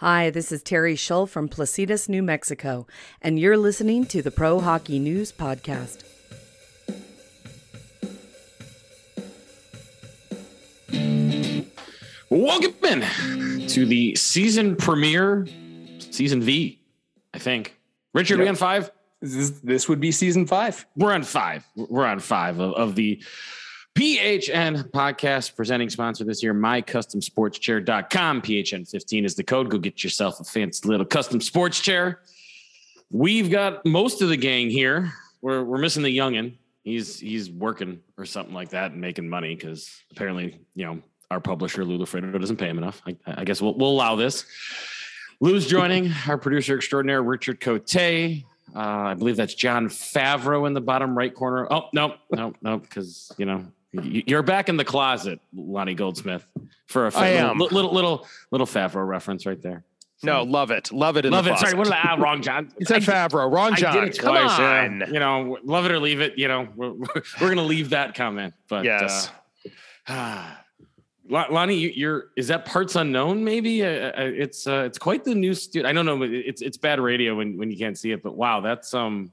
[0.00, 2.86] Hi, this is Terry Shull from Placitas, New Mexico,
[3.20, 6.04] and you're listening to the Pro Hockey News Podcast.
[12.28, 15.46] Welcome in to the season premiere,
[15.98, 16.80] season V,
[17.34, 17.76] I think.
[18.14, 18.50] Richard, we Yep.
[18.50, 18.90] on five?
[19.20, 20.86] This, this would be season five.
[20.96, 21.64] We're on five.
[21.76, 23.22] We're on five of, of the
[23.94, 28.42] PHN podcast presenting sponsor this year, mycustomsportschair.com.
[28.42, 29.68] PHN15 is the code.
[29.68, 32.20] Go get yourself a fancy little custom sports chair.
[33.10, 35.12] We've got most of the gang here.
[35.42, 36.56] We're, we're missing the youngin.
[36.84, 41.40] He's he's working or something like that and making money because apparently, you know, our
[41.40, 43.02] publisher Lou Lafredo doesn't pay him enough.
[43.06, 44.46] I, I guess we'll, we'll allow this.
[45.40, 47.94] Lou's joining our producer extraordinaire, Richard Cote.
[47.96, 48.28] Uh,
[48.74, 51.66] I believe that's John Favreau in the bottom right corner.
[51.70, 56.46] Oh, no, no, no, because, you know, you're back in the closet, Lonnie Goldsmith,
[56.86, 57.58] for a I little, am.
[57.58, 59.84] little, little, little Favreau reference right there.
[60.22, 60.92] No, love it.
[60.92, 61.58] Love it in Love the it.
[61.58, 61.90] Sorry, closet.
[61.90, 62.70] what did I, ah, wrong, John.
[62.78, 63.50] You said Favreau.
[63.50, 63.94] Ron I John.
[63.94, 64.82] did it Come twice, yeah.
[64.82, 65.14] on.
[65.14, 66.36] You know, love it or leave it.
[66.36, 66.92] You know, we're,
[67.40, 68.52] we're, to leave that comment.
[68.68, 69.30] But Yes.
[70.06, 70.50] uh,
[71.30, 73.44] Lonnie, you, you're is that parts unknown?
[73.44, 75.88] Maybe uh, uh, it's uh, it's quite the new studio.
[75.88, 76.18] I don't know.
[76.18, 78.22] but It's it's bad radio when when you can't see it.
[78.22, 79.30] But wow, that's um,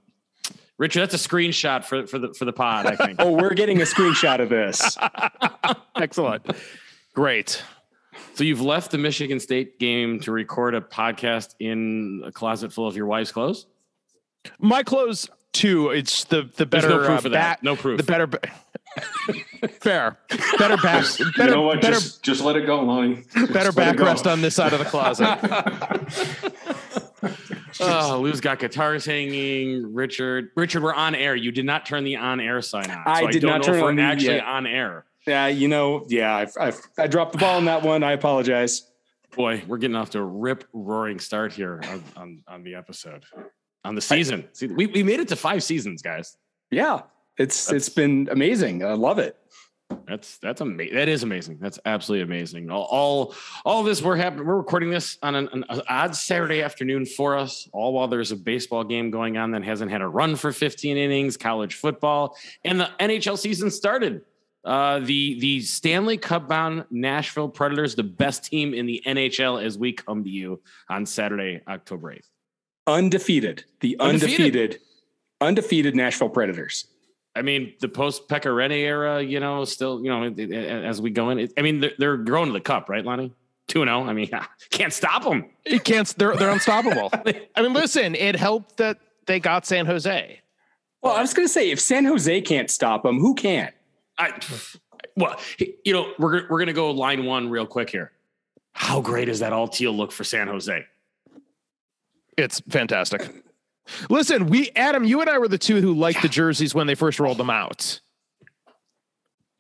[0.78, 2.86] Richard, that's a screenshot for for the for the pod.
[2.86, 3.20] I think.
[3.24, 4.98] Oh, we're getting a screenshot of this.
[5.96, 6.46] Excellent.
[7.16, 7.64] Great.
[8.36, 12.88] so you've left the Michigan State game to record a podcast in a closet full
[12.88, 13.66] of your wife's clothes.
[14.60, 15.90] My clothes too.
[15.90, 17.32] It's the the There's better no proof uh, of that.
[17.32, 17.98] back- No proof.
[17.98, 18.28] The better.
[18.28, 18.40] ba-
[19.82, 20.18] Fair.
[20.58, 21.04] Better back.
[21.38, 21.44] Better.
[21.44, 21.82] you know what?
[21.82, 21.94] better.
[21.96, 23.24] Just, just let it go, Lonnie.
[23.34, 24.06] Just better let it go.
[24.06, 25.28] backrest on this side of the closet.
[27.80, 29.94] Oh, Lou's got guitars hanging.
[29.94, 31.36] Richard, Richard, we're on air.
[31.36, 33.04] You did not turn the on air sign on.
[33.06, 34.52] I so did don't not know turn if we're on actually yeah.
[34.52, 35.06] on air.
[35.28, 38.04] yeah, you know, yeah, I've, I've, I dropped the ball on that one.
[38.04, 38.90] I apologize.
[39.36, 43.26] Boy, we're getting off to a rip roaring start here on, on, on the episode,
[43.84, 44.48] on the season.
[44.54, 46.38] See, we, we made it to five seasons, guys.
[46.72, 47.02] Yeah,
[47.38, 48.84] it's That's- it's been amazing.
[48.84, 49.38] I love it.
[50.08, 50.96] That's that's amazing.
[50.96, 51.58] That is amazing.
[51.60, 52.70] That's absolutely amazing.
[52.70, 54.46] All all, all this we're happening.
[54.46, 57.68] We're recording this on an, an odd Saturday afternoon for us.
[57.74, 60.98] All while there's a baseball game going on that hasn't had a run for 15
[60.98, 61.36] innings.
[61.36, 64.22] College football and the NHL season started.
[64.64, 69.78] Uh, the the Stanley Cup bound Nashville Predators, the best team in the NHL, as
[69.78, 72.28] we come to you on Saturday, October 8th.
[72.88, 74.40] Undefeated, the Undefeated.
[74.40, 74.80] undefeated,
[75.42, 76.88] undefeated Nashville Predators.
[77.38, 81.30] I mean, the post Pekka Rinne era, you know, still, you know, as we go
[81.30, 83.34] in, it, I mean, they're, they're growing to the cup, right, Lonnie?
[83.68, 84.04] 2 0.
[84.04, 84.30] I mean,
[84.70, 85.46] can't stop them.
[85.66, 86.08] You can't.
[86.18, 87.10] They're they're unstoppable.
[87.56, 88.16] I mean, listen.
[88.16, 90.40] It helped that they got San Jose.
[91.02, 93.72] Well, I was going to say, if San Jose can't stop them, who can?
[94.18, 94.40] I,
[95.16, 95.40] well,
[95.84, 98.12] you know, we're, we're going to go line one real quick here.
[98.74, 100.86] How great is that all teal look for San Jose?
[102.38, 103.32] It's fantastic.
[104.10, 106.96] Listen, we Adam, you and I were the two who liked the jerseys when they
[106.96, 108.00] first rolled them out.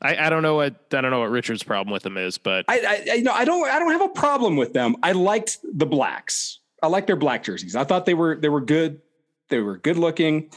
[0.01, 2.65] I, I don't know what I don't know what Richard's problem with them is, but
[2.67, 4.95] I, I, I- you know, I don't, I don't have a problem with them.
[5.01, 6.59] I liked the blacks.
[6.83, 7.75] I like their black jerseys.
[7.75, 9.01] I thought they were, they were good.
[9.49, 10.51] They were good looking.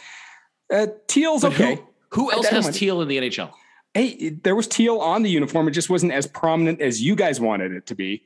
[0.70, 1.76] Uh, teal's But okay.
[2.10, 2.74] Who, who else has mind.
[2.74, 3.50] teal in the NHL?
[3.94, 5.68] hey, it- there was teal on the uniform.
[5.68, 8.24] It just wasn't as prominent as you guys wanted it to be.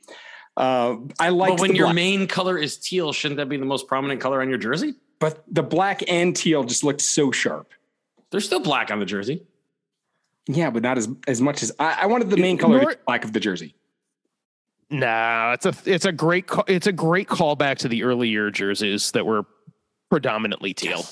[0.57, 3.57] Uh, I like But when the your black, main color is teal, shouldn't that be
[3.57, 4.95] the most prominent color on your jersey?
[5.25, 7.71] But the black and teal just looked so sharp.
[8.29, 9.43] There's still black on the jersey.
[10.47, 12.95] Yeah, but not as as much as I, I wanted the main color to Nor-
[13.07, 13.73] black of the jersey.
[14.91, 18.51] no, it's a it's a great ca- it's a great callback to the early year
[18.51, 19.45] jerseys that were
[20.11, 21.03] predominantly teal,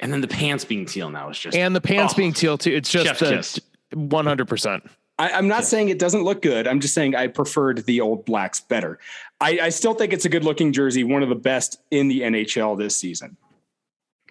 [0.00, 1.56] And then the pants being teal now is just.
[1.56, 2.16] and the pants Oh.
[2.16, 2.72] being teal too.
[2.72, 3.60] It's just
[3.92, 4.90] one hundred percent.
[5.16, 6.66] I, I'm not saying it doesn't look good.
[6.66, 8.98] I'm just saying I preferred the old blacks better.
[9.40, 12.22] I, I still think it's a good looking jersey, one of the best in the
[12.22, 13.36] NHL this season.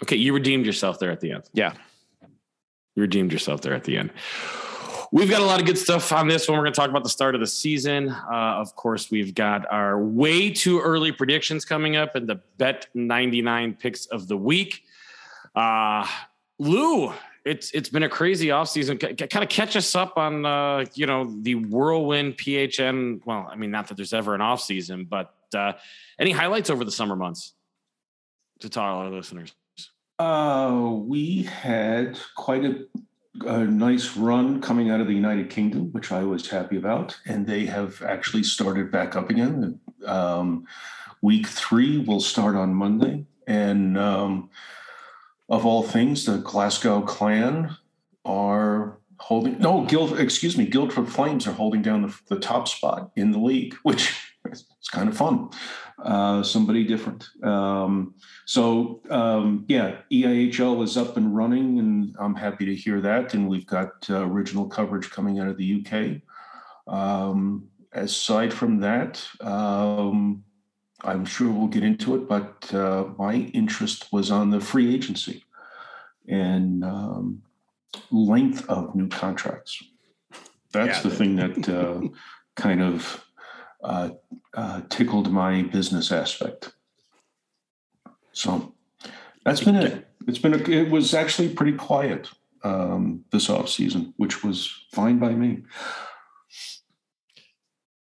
[0.01, 1.43] Okay, you redeemed yourself there at the end.
[1.53, 1.73] Yeah,
[2.95, 4.11] You redeemed yourself there at the end.
[5.11, 6.57] We've got a lot of good stuff on this one.
[6.57, 8.09] We're going to talk about the start of the season.
[8.09, 12.87] Uh, of course, we've got our way too early predictions coming up and the Bet
[12.95, 14.81] 99 picks of the week.
[15.53, 16.07] Uh,
[16.57, 17.13] Lou,
[17.46, 18.99] it's it's been a crazy offseason.
[18.99, 23.22] C- kind of catch us up on uh, you know the whirlwind PHN.
[23.23, 25.73] Well, I mean, not that there's ever an offseason, but uh,
[26.17, 27.53] any highlights over the summer months
[28.61, 29.53] to tell our listeners.
[30.19, 32.85] Uh, we had quite a,
[33.45, 37.47] a nice run coming out of the United Kingdom, which I was happy about, and
[37.47, 39.79] they have actually started back up again.
[40.05, 40.65] Um,
[41.21, 44.49] week three will start on Monday, and um,
[45.49, 47.75] of all things, the Glasgow Clan
[48.23, 49.57] are holding.
[49.59, 50.19] No, Guild.
[50.19, 54.33] Excuse me, Guildford Flames are holding down the, the top spot in the league, which
[54.93, 55.49] kind of fun.
[56.03, 57.28] uh, somebody different.
[57.43, 58.13] Um,
[58.45, 63.34] so um, yeah, EIHL is up and running, and I'm happy to hear that.
[63.34, 66.22] And we've got uh, original coverage coming out of the UK.
[66.93, 70.43] Um, aside from that, um,
[71.03, 75.43] I'm sure we'll get into it, but uh, my interest was on the free agency
[76.28, 77.41] and um,
[78.11, 79.81] length of new contracts.
[80.73, 81.09] That's Yeah.
[81.09, 82.01] the thing that uh,
[82.55, 83.23] kind of
[83.84, 84.09] uh,
[84.53, 86.74] uh, tickled my business aspect.
[88.32, 88.74] So
[89.46, 90.08] that's been it.
[90.28, 92.30] It's been a, it was actually pretty quiet
[92.64, 95.64] um, this off season, which was fine by me.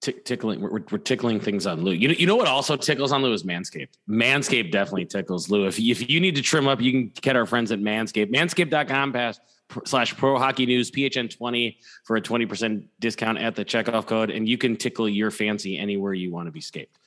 [0.02, 1.92] Tick tickling, we're, we're tickling things on Lou.
[1.92, 3.90] You know, you know what also tickles on Lou is Manscaped.
[4.08, 5.66] Manscaped definitely tickles Lou.
[5.66, 8.32] If, if you need to trim up, you can get our friends at Manscaped.
[8.32, 9.40] Manscaped.com pass
[9.86, 14.30] slash pro hockey news PHN20 for a 20% discount at the checkoff code.
[14.30, 16.98] And you can tickle your fancy anywhere you want to be scaped.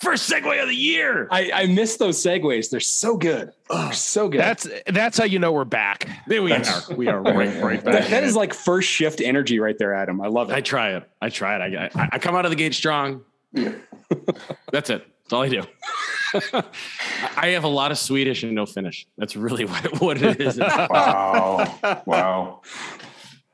[0.00, 1.28] First segue of the year.
[1.30, 2.70] I, I miss those segues.
[2.70, 3.52] They're so good.
[3.70, 4.40] They're so good.
[4.40, 6.08] That's that's how you know we're back.
[6.26, 6.96] There we That's- are.
[6.96, 7.94] We are right, right back.
[7.94, 10.20] that, that is like first shift energy right there, Adam.
[10.20, 10.54] I love it.
[10.54, 11.08] I try it.
[11.20, 11.76] I try it.
[11.76, 13.22] I, I, I come out of the gate strong.
[13.52, 15.06] That's it.
[15.22, 15.62] That's all I do.
[17.36, 19.06] I have a lot of Swedish and no Finnish.
[19.18, 20.58] That's really what, what it is.
[20.90, 22.02] Wow.
[22.06, 22.62] wow.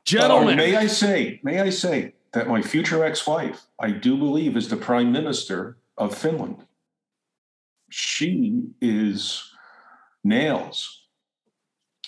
[0.05, 4.57] Gentlemen, Oh, may I say, may I say that my future ex-wife, I do believe,
[4.57, 6.65] is the prime minister of Finland.
[7.91, 9.53] She is
[10.25, 11.07] nails.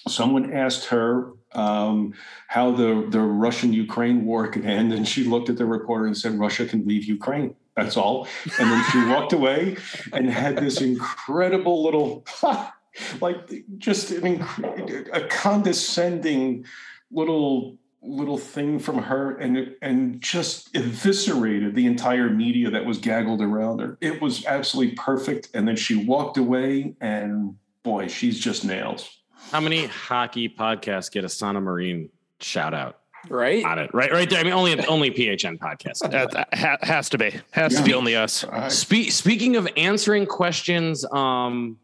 [0.08, 2.14] Someone asked her um,
[2.49, 6.38] how the, the Russian-Ukraine war could end, and she looked at the reporter and said,
[6.38, 8.26] "Russia can leave Ukraine." That's all.
[8.58, 9.76] And then she walked away
[10.12, 12.25] and had this incredible little,
[13.20, 16.64] like just an inc- a condescending
[17.11, 23.43] little little thing from her and and just eviscerated the entire media that was gaggled
[23.43, 23.99] around her.
[24.00, 25.50] It was absolutely perfect.
[25.55, 29.19] And then she walked away and boy, she's just nails.
[29.52, 32.08] how many hockey podcasts get a Sanna Marin
[32.40, 33.64] shout out Right?
[33.64, 33.93] on it?
[33.93, 34.40] Right, right there.
[34.40, 36.11] I mean, only only PHN podcast.
[36.11, 37.96] That that has to be has to be Yeah.
[37.96, 38.44] only us.
[38.44, 41.78] I- Spe- speaking of answering questions, um,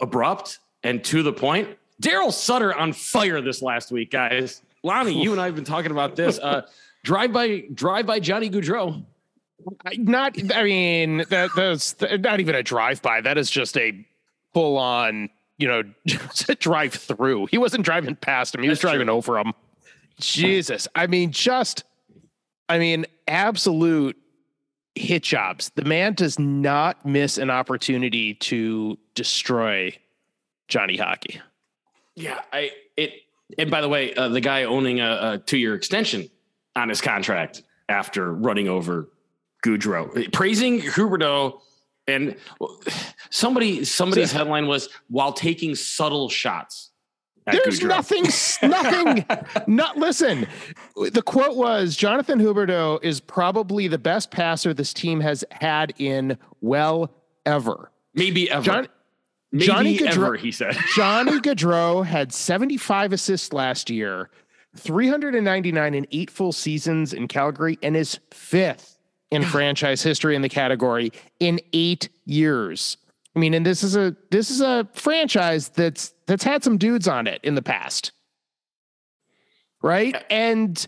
[0.00, 1.68] abrupt and to the point.
[2.02, 4.62] Daryl Sutter on fire this last week, guys.
[4.82, 6.38] Lonnie, you and I have been talking about this.
[6.38, 6.62] Uh,
[7.04, 9.04] drive by, drive by Johnny Gaudreau.
[9.98, 13.20] Not, I mean, that that's not even a drive by.
[13.20, 14.06] That is just a
[14.54, 15.28] full on,
[15.58, 17.46] you know, just drive through.
[17.46, 18.62] He wasn't driving past him.
[18.62, 19.52] He was That's driving over him.
[20.20, 20.88] Jesus.
[20.94, 21.84] I mean, just,
[22.68, 24.16] I mean, absolute
[24.94, 25.70] hit jobs.
[25.74, 29.96] The man does not miss an opportunity to destroy
[30.68, 31.40] Johnny Hockey.
[32.16, 33.12] Yeah, I it.
[33.58, 36.30] And by the way, uh, the guy owning a, a two-year extension
[36.76, 39.08] on his contract after running over
[39.64, 41.60] Gaudreau, praising Huberdeau,
[42.06, 42.36] and
[43.30, 46.89] somebody somebody's headline was while taking subtle shots.
[47.46, 49.26] There's Gaudreau." nothing, nothing.
[49.66, 50.46] not listen.
[50.96, 56.38] The quote was Jonathan Huberdeau is probably the best passer this team has had in
[56.60, 57.10] well
[57.46, 57.90] ever.
[58.14, 58.62] maybe ever.
[58.64, 58.88] John,
[59.52, 60.36] maybe Johnny Gaudreau- ever.
[60.36, 60.76] He said.
[60.94, 64.30] Johnny Gaudreau had 75 assists last year,
[64.76, 68.98] 399 in eight full seasons in Calgary, and is fifth
[69.30, 71.10] in franchise history in the category
[71.40, 72.96] in eight years.
[73.34, 77.06] I mean, and this is a this is a franchise that's that's had some dudes
[77.06, 78.12] on it in the past,
[79.82, 80.24] right?
[80.30, 80.86] And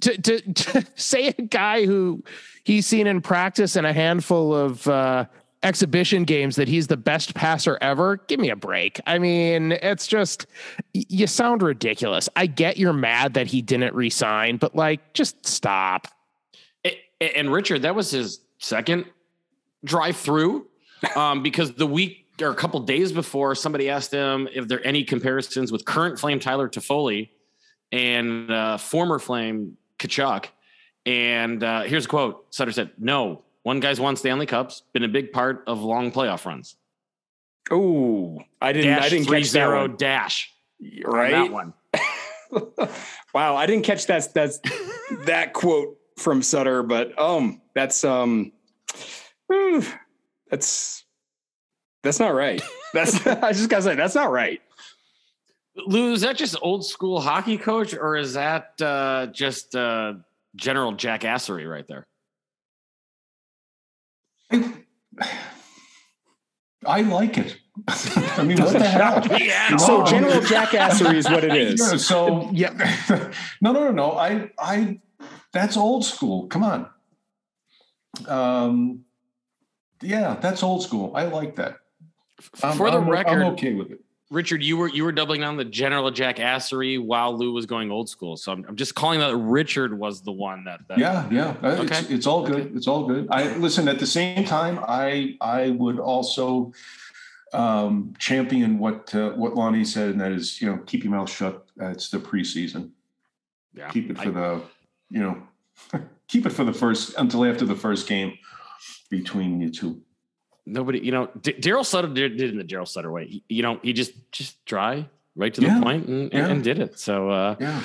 [0.00, 2.24] to to, to say a guy who
[2.64, 5.26] he's seen in practice and a handful of uh,
[5.62, 9.00] exhibition games that he's the best passer ever, give me a break.
[9.06, 10.46] I mean, it's just
[10.92, 12.28] you sound ridiculous.
[12.34, 16.08] I get you're mad that he didn't resign, but like, just stop.
[17.20, 19.04] And Richard, that was his second
[19.84, 20.66] drive through
[21.16, 24.82] um, because the week or a couple days before, somebody asked him if there are
[24.82, 27.30] any comparisons with current Flame Tyler Toffoli
[27.92, 30.46] and uh, former Flame Tkachuk.
[31.06, 35.08] And uh, here's a quote Sutter said, No, one guy's won Stanley Cups, been a
[35.08, 36.76] big part of long playoff runs.
[37.70, 38.96] Oh, I didn't.
[38.96, 39.96] Dash I didn't catch that zero one.
[39.96, 40.52] dash.
[40.82, 41.30] on Right?
[41.30, 41.74] that one.
[43.34, 44.32] wow, I didn't catch that.
[44.34, 44.58] That's
[45.26, 48.52] that quote from Sutter, but um, that's um,
[49.46, 49.84] whew,
[50.50, 51.04] that's
[52.02, 52.60] that's not right.
[52.92, 54.60] That's I just gotta say that's not right.
[55.86, 60.14] Lou, is that just old school hockey coach or is that uh, just uh,
[60.56, 62.04] general jackassery right there?
[64.50, 64.74] I,
[66.84, 67.56] I like it.
[67.88, 69.24] I mean, what the hell?
[69.40, 69.76] Yeah.
[69.76, 70.06] So No.
[70.06, 71.80] general jackassery is what it is.
[71.80, 73.32] Yeah, so Yeah.
[73.60, 74.12] no, no, no, no.
[74.12, 75.00] I, I,
[75.52, 76.48] that's old school.
[76.48, 76.88] Come on.
[78.26, 79.04] Um,
[80.02, 81.12] yeah, that's old school.
[81.14, 81.78] I like that.
[82.62, 84.00] I'm, For the I'm- record, I'm okay with it.
[84.30, 88.08] Richard, you were you were doubling down the general jackassery while Lou was going old
[88.08, 88.36] school.
[88.36, 90.82] So I'm, I'm just calling that Richard was the one that.
[90.86, 91.56] that Yeah, yeah.
[91.60, 92.14] Uh, It's, Okay.
[92.14, 92.70] it's all good.
[92.76, 93.26] It's all good.
[93.32, 93.88] I listen.
[93.88, 96.72] At the same time, I I would also
[97.52, 101.28] um, champion what uh, what Lonnie said, and that is, you know, keep your mouth
[101.28, 101.66] shut.
[101.82, 102.90] Uh, it's the preseason.
[103.74, 104.62] Yeah, Keep it I- for the,
[105.10, 105.42] you know,
[106.28, 108.38] keep it for the first until after the first game
[109.20, 110.00] between you two.
[110.66, 113.26] nobody, you know, D- Daryl Sutter did, did it in the Daryl Sutter way.
[113.26, 116.46] He- you know, he just just dry right to the Yeah, point and, and, yeah.
[116.48, 116.98] and did it.
[116.98, 117.82] So, uh, Yeah.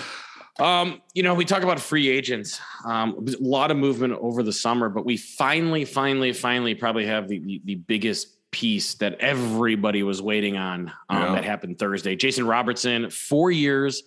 [0.59, 2.59] um, you know, we talk about free agents.
[2.85, 7.27] Um, a lot of movement over the summer, but we finally, finally, finally probably have
[7.27, 10.91] the the, the biggest piece that everybody was waiting on.
[11.09, 11.31] Um, Yeah.
[11.35, 12.15] That happened Thursday.
[12.15, 14.03] Jason Robertson, four years.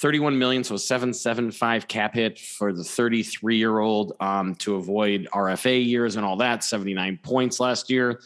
[0.00, 5.84] 31 million, so 775 cap hit for the 33 year old um, to avoid RFA
[5.84, 6.64] years and all that.
[6.64, 8.20] 79 points last year.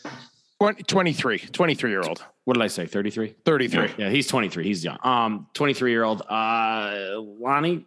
[0.61, 2.87] 20, 23, 23 year old, What did I say?
[2.87, 3.35] 33?
[3.45, 3.95] 33.
[3.99, 4.63] Yeah, he's 23.
[4.63, 4.99] He's young.
[5.03, 6.23] Um, 23 year old.
[6.23, 7.85] Uh, Lonnie,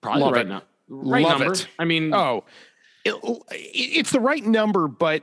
[0.00, 1.54] probably Love right, right Love number.
[1.54, 1.68] it.
[1.78, 2.44] I mean, Oh,
[3.04, 3.14] it,
[3.52, 5.22] it's the right number, but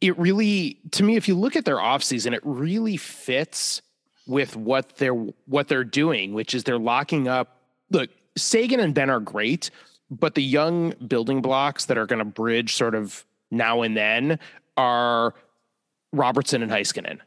[0.00, 3.82] it really, to me, if you look at their offseason, it really fits
[4.26, 5.14] with what they're
[5.46, 7.60] what they're doing, which is they're locking up.
[7.90, 9.70] Look, Seguin and Benn are great,
[10.10, 14.38] but the young building blocks that are going to bridge sort of now and then
[14.76, 15.34] are
[16.12, 17.18] Robertson and Heiskanen.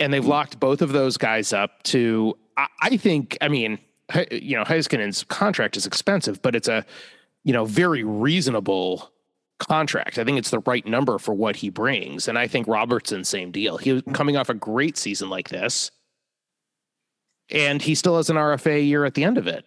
[0.00, 3.78] And they've locked both of those guys up to, I, I think, I mean,
[4.30, 6.84] you know, Heiskanen's contract is expensive, but it's a,
[7.44, 9.12] you know, very reasonable
[9.58, 10.18] contract.
[10.18, 12.26] I think it's the right number for what he brings.
[12.26, 13.78] And I think Robertson, same deal.
[13.78, 15.90] He was coming off a great season like this.
[17.50, 19.64] And he still has an RFA year at the end of it.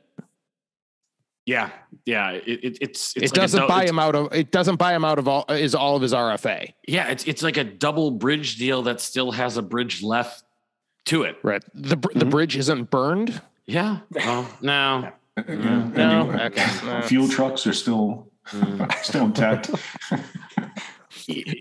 [1.45, 1.69] yeah,
[2.05, 2.31] yeah.
[2.31, 4.75] It, it, it's, it's it like doesn't dou- buy it's- him out of it doesn't
[4.77, 6.73] buy him out of all is all of his RFA.
[6.87, 10.43] Yeah, it's it's like a double bridge deal that still has a bridge left
[11.05, 11.37] to it.
[11.43, 11.63] Right.
[11.73, 12.31] The br- the Mhm.
[12.31, 13.41] bridge isn't burned.
[13.65, 13.99] Yeah.
[14.11, 15.11] Well, no.
[15.37, 15.43] Yeah.
[15.47, 16.31] No?
[16.31, 16.65] And, Okay.
[16.83, 17.01] No.
[17.03, 18.91] Fuel trucks are still Mm.
[19.03, 19.69] still intact.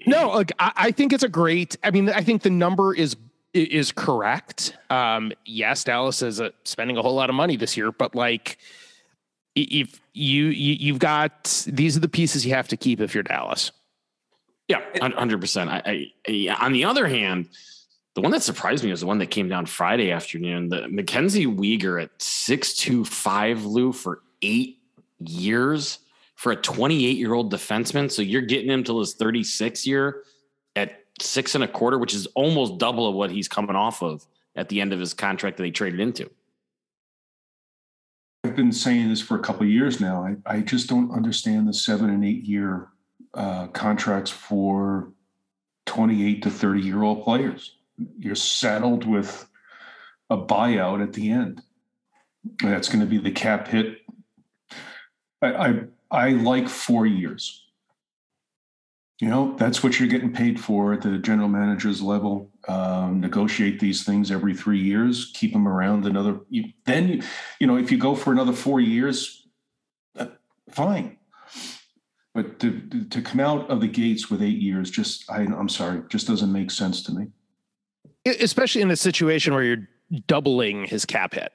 [0.06, 1.76] No, like I, I think it's a great.
[1.82, 3.16] I mean, I think the number is
[3.56, 4.76] is correct.
[4.90, 8.58] Um, yes, Dallas is uh spending a whole lot of money this year, but like,
[9.54, 13.22] if you, you you've got these are the pieces you have to keep if you're
[13.22, 13.72] Dallas.
[14.68, 15.70] Yeah, hundred percent.
[15.70, 17.48] I, I, I, on the other hand,
[18.14, 20.68] the one that surprised me was the one that came down Friday afternoon.
[20.68, 24.78] The Mackenzie Weegar at six two five Lou for eight
[25.20, 26.00] years
[26.34, 28.10] for a twenty eight year old defenseman.
[28.10, 30.22] So you're getting him till his thirty six year
[31.20, 34.68] six and a quarter, which is almost double of what he's coming off of at
[34.68, 36.30] the end of his contract that they traded into.
[38.44, 40.24] I've been saying this for a couple years now.
[40.24, 42.88] I, I just don't understand the seven and eight year
[43.34, 45.12] uh, contracts for
[45.86, 47.76] 28 to 30 year old players.
[48.18, 49.48] You're saddled with
[50.30, 51.62] a buyout at the end.
[52.62, 54.02] That's going to be the cap hit.
[55.42, 55.80] I, I,
[56.10, 57.65] I like four years.
[59.18, 62.50] You know, that's what you're getting paid for at the general manager's level.
[62.68, 66.40] Um, negotiate these things every three years, keep them around another.
[66.50, 67.22] You, then, you,
[67.58, 69.46] you know, if you go for another four years,
[70.18, 70.26] uh,
[70.70, 71.16] fine.
[72.34, 76.02] But to, to come out of the gates with eight years, just I, I'm sorry,
[76.10, 77.28] just doesn't make sense to me.
[78.26, 79.88] Especially in a situation where you're
[80.26, 81.52] doubling his cap hit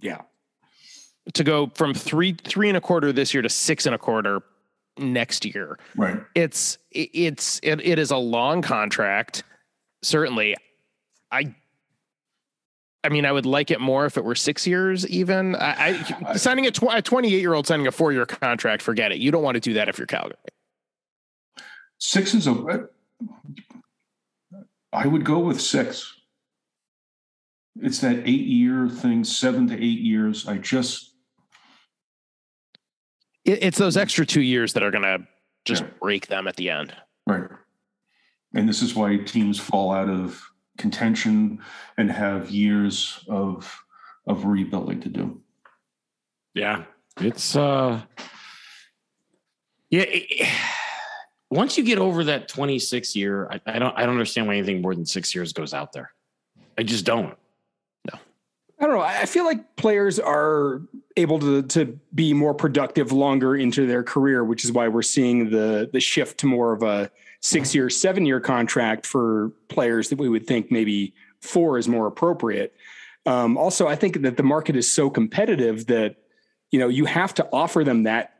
[0.00, 0.20] Yeah.
[1.32, 4.42] to go from three three and a quarter this year to six and a quarter
[4.98, 5.78] next year.
[5.96, 6.20] Right.
[6.34, 9.44] It's it's it, it is a long contract.
[10.02, 10.56] Certainly,
[11.30, 11.54] I.
[13.02, 15.06] I mean, I would like it more if it were six years.
[15.08, 18.80] Even I, I signing a, tw- a twenty-eight-year-old signing a four-year contract.
[18.80, 19.18] Forget it.
[19.18, 20.38] You don't want to do that if you're Calgary.
[21.98, 22.52] Six is a.
[22.52, 22.78] Uh,
[24.90, 26.14] I would go with six.
[27.76, 30.48] It's that eight year thing, seven to eight years.
[30.48, 31.13] I just,
[33.44, 35.26] It, it's those extra two years that are going to
[35.64, 35.88] just Yeah.
[36.00, 36.94] break them at the end.
[37.26, 37.48] right.
[38.56, 40.40] And this is why teams fall out of
[40.78, 41.60] contention
[41.98, 43.80] and have years of
[44.28, 45.40] of rebuilding to do.
[46.54, 46.84] Yeah,
[47.20, 48.00] it's uh,
[49.90, 50.02] yeah.
[50.06, 50.48] it-
[51.50, 54.80] once you get over that 26 year, I, I don't I don't understand why anything
[54.82, 56.12] more than six years goes out there.
[56.78, 57.36] I just don't.
[58.84, 59.02] I don't know.
[59.02, 60.82] I feel like players are
[61.16, 65.48] able to to be more productive longer into their career, which is why we're seeing
[65.48, 67.10] the the shift to more of a
[67.40, 72.06] six year, seven year contract for players that we would think maybe four is more
[72.06, 72.74] appropriate.
[73.24, 76.16] Um, also, I think that the market is so competitive that
[76.70, 78.34] you know you have to offer them that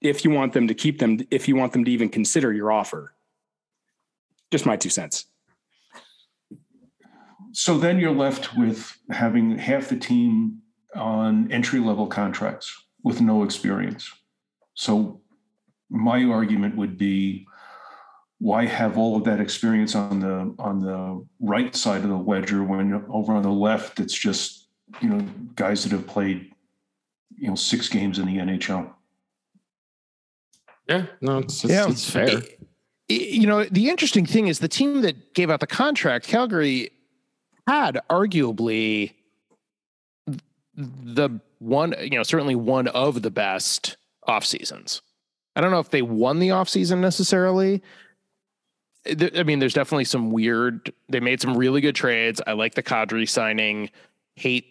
[0.00, 2.70] if you want them to keep them, if you want them to even consider your
[2.70, 3.14] offer.
[4.52, 5.26] just my two cents.
[7.52, 10.58] So then you're left with having half the team
[10.94, 14.10] on entry level contracts with no experience.
[14.74, 15.20] So
[15.90, 17.46] my argument would be
[18.38, 22.62] why have all of that experience on the on the right side of the ledger
[22.62, 24.68] when over on the left it's just
[25.00, 25.26] you know
[25.56, 26.52] guys that have played
[27.36, 28.92] you know six games in the NHL.
[30.88, 31.88] Yeah, no, it's, it's, Yeah.
[31.88, 32.28] it's fair.
[32.28, 32.54] It-
[33.10, 36.90] you know, the interesting thing is the team that gave out the contract, Calgary,
[37.68, 39.12] had arguably
[40.76, 43.96] the one, you know, certainly one of the best
[44.26, 45.02] off seasons.
[45.56, 47.82] I don't know if they won the off season necessarily.
[49.06, 50.92] I mean, there's definitely some weird.
[51.08, 52.40] They made some really good trades.
[52.46, 53.90] I like the Kadri signing.
[54.36, 54.66] Hate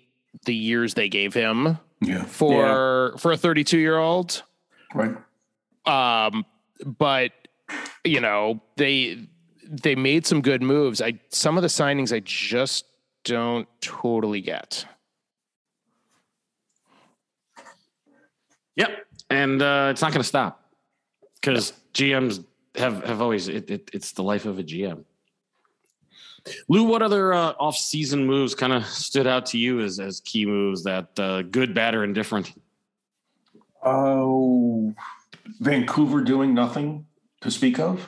[0.45, 2.23] the years they gave him Yeah.
[2.23, 4.43] for for a 32 year old.
[4.93, 5.15] Right.
[5.85, 6.45] Um,
[6.85, 7.31] but
[8.05, 9.27] you know, they
[9.69, 11.01] they made some good moves.
[11.01, 12.85] I some of the signings I just
[13.23, 14.85] don't totally get.
[18.75, 20.71] Yep, and uh, it's not going to stop
[21.35, 22.43] because GMs
[22.75, 25.03] have have always it, it, it's the life of a GM.
[26.69, 30.45] Lou, what other uh, off-season moves kind of stood out to you as as key
[30.45, 32.53] moves that uh, good, bad, or indifferent?
[33.83, 34.93] Oh,
[35.59, 37.05] Vancouver doing nothing
[37.41, 38.07] to speak of.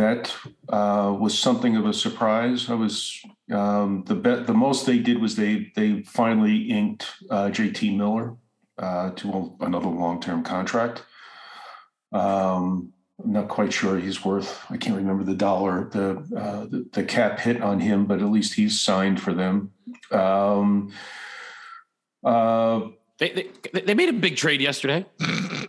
[0.00, 0.34] That
[0.70, 2.70] uh, was something of a surprise.
[2.70, 3.20] I was
[3.52, 4.46] um, the bet.
[4.46, 8.34] The most they did was they they finally inked uh, JT Miller
[8.78, 9.28] uh, to
[9.60, 11.04] a, another long term contract.
[12.12, 14.64] Um, I'm not quite sure he's worth.
[14.70, 18.30] I can't remember the dollar the uh, the, the cap hit on him, but at
[18.30, 19.70] least he's signed for them.
[20.10, 20.94] Um,
[22.24, 22.88] uh,
[23.18, 25.68] They they, they made a big trade yesterday, and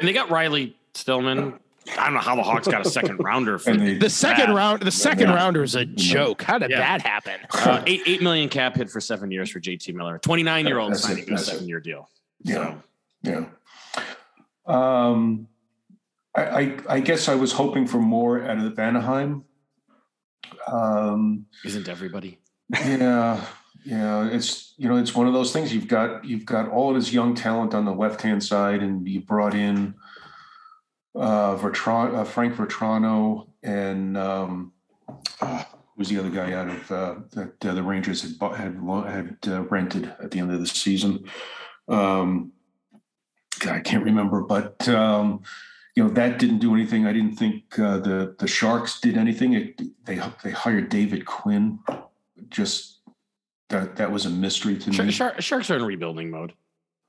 [0.00, 1.60] they got Riley Stillman.
[1.98, 4.46] I don't know how the Hawks got a second rounder for and they, The second
[4.46, 4.54] Bad.
[4.56, 5.34] round, the second Yeah.
[5.36, 6.42] rounder is a joke.
[6.42, 6.78] How did Yeah.
[6.78, 7.40] that happen?
[7.52, 10.78] uh, eight eight million cap hit for seven years for JT Miller, twenty nine year
[10.78, 11.50] old That's it, signing a that's it.
[11.52, 12.08] seven year deal.
[12.42, 12.54] Yeah.
[12.54, 12.82] So,
[13.22, 13.44] Yeah.
[14.66, 15.48] Um,
[16.34, 19.44] I, I, I guess I was hoping for more out of Anaheim.
[20.70, 22.38] Um, isn't everybody?
[22.70, 23.40] yeah,
[23.84, 24.26] yeah.
[24.28, 25.72] It's you know it's one of those things.
[25.72, 29.06] You've got you've got all of this young talent on the left hand side, and
[29.08, 29.94] you brought in
[31.16, 34.72] uh, Vertran, uh Frank Vatrano and um,
[35.40, 35.64] uh,
[35.96, 38.74] who's the other guy out of uh, that uh, the Rangers had bought, had
[39.06, 41.24] had uh, rented at the end of the season.
[41.88, 42.52] Um,
[43.66, 45.42] I can't remember, but um,
[45.94, 47.06] you know that didn't do anything.
[47.06, 49.54] I didn't think uh, the the Sharks did anything.
[49.54, 51.78] It, they they hired David Quinn.
[52.50, 53.00] Just
[53.70, 55.12] that that was a mystery to Shark, me.
[55.12, 56.52] Shark, Sharks are in rebuilding mode,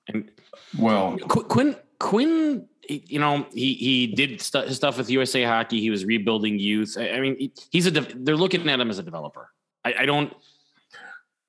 [0.07, 0.31] and
[0.79, 5.79] Well, Qu- Quinn Quinn, you know, he he did his stuff with USA Hockey.
[5.81, 6.95] He was rebuilding youth.
[6.97, 7.91] I, I mean, he's a.
[7.91, 9.49] De- they're looking at him as a developer.
[9.83, 10.33] I, I don't.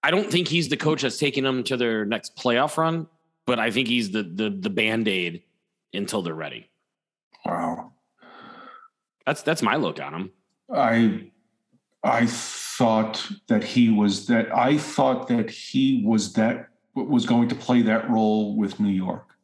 [0.03, 3.09] I don't think he's the coach that's taking them to their next playoff run,
[3.47, 5.43] but I think he's the the the band aid
[5.93, 6.69] until they're ready.
[7.45, 7.93] wow.
[9.27, 10.31] That's that's my look on him.
[10.73, 11.31] I
[12.03, 17.55] I thought that he was that I thought that he was that was going to
[17.55, 19.38] play that role with New York.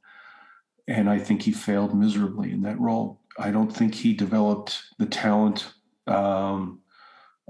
[0.87, 3.21] And I think he failed miserably in that role.
[3.39, 5.73] I don't think he developed the talent
[6.07, 6.81] um,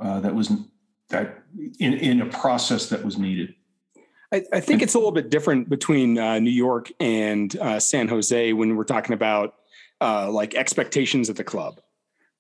[0.00, 0.52] uh, that was
[1.10, 1.42] that
[1.78, 3.54] in, in a process that was needed.
[4.32, 8.08] I, I think it's a little bit different between uh, New York and uh, San
[8.08, 9.54] Jose when we're talking about
[10.00, 11.80] uh, like expectations at the club.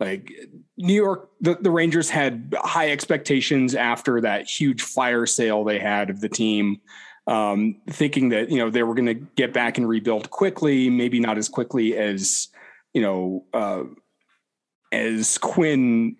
[0.00, 0.32] Like
[0.76, 6.10] New York, the, the Rangers had high expectations after that huge fire sale they had
[6.10, 6.80] of the team,
[7.26, 11.20] um, thinking that you know they were going to get back and rebuild quickly, maybe
[11.20, 12.48] not as quickly as
[12.92, 13.84] you know uh,
[14.92, 16.16] as Quinn,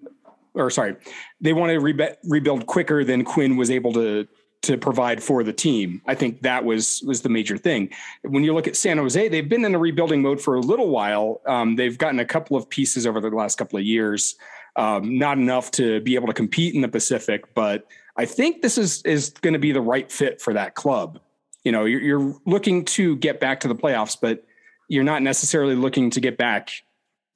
[0.54, 0.96] or sorry,
[1.40, 4.26] they wanted to rebuild quicker than Quinn was able to
[4.62, 6.00] to provide for the team.
[6.06, 7.90] I think that was was the major thing.
[8.22, 10.88] When you look at San Jose, they've been in a rebuilding mode for a little
[10.88, 11.42] while.
[11.46, 14.36] Um, they've gotten a couple of pieces over the last couple of years,
[14.76, 17.86] um, not enough to be able to compete in the Pacific, but
[18.16, 21.20] I think this is is going to be the right fit for that club.
[21.64, 24.44] You know, you're, you're looking to get back to the playoffs, but
[24.88, 26.70] you're not necessarily looking to get back,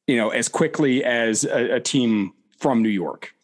[0.07, 3.35] you know, as quickly as a, a team from New York.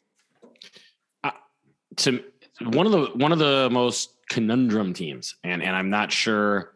[1.97, 2.23] to
[2.61, 6.75] one of the one of the most conundrum teams, and and I'm not sure,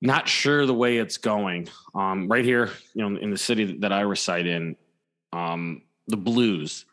[0.00, 1.68] not sure the way it's going.
[1.94, 4.76] Um, right here, you know, in the city that I reside in,
[5.32, 6.84] um, the Blues,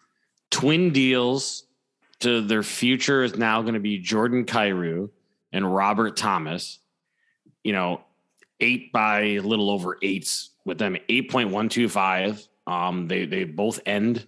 [0.50, 1.66] twin deals
[2.22, 5.10] to their future is now going to be Jordan Kyrou
[5.52, 6.80] and Robert Thomas.
[7.64, 8.02] You know,
[8.60, 12.46] eight by a little over eights with them, eight point one two five.
[12.68, 14.26] Um, they they both end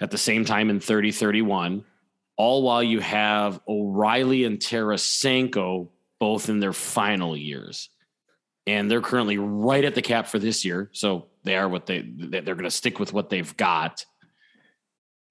[0.00, 1.84] at the same time in 30 31,
[2.36, 7.88] all while you have O'Reilly and Tarasenko both in their final years.
[8.66, 10.88] And they're currently right at the cap for this year.
[10.92, 14.04] So they are what they they're going to stick with what they've got.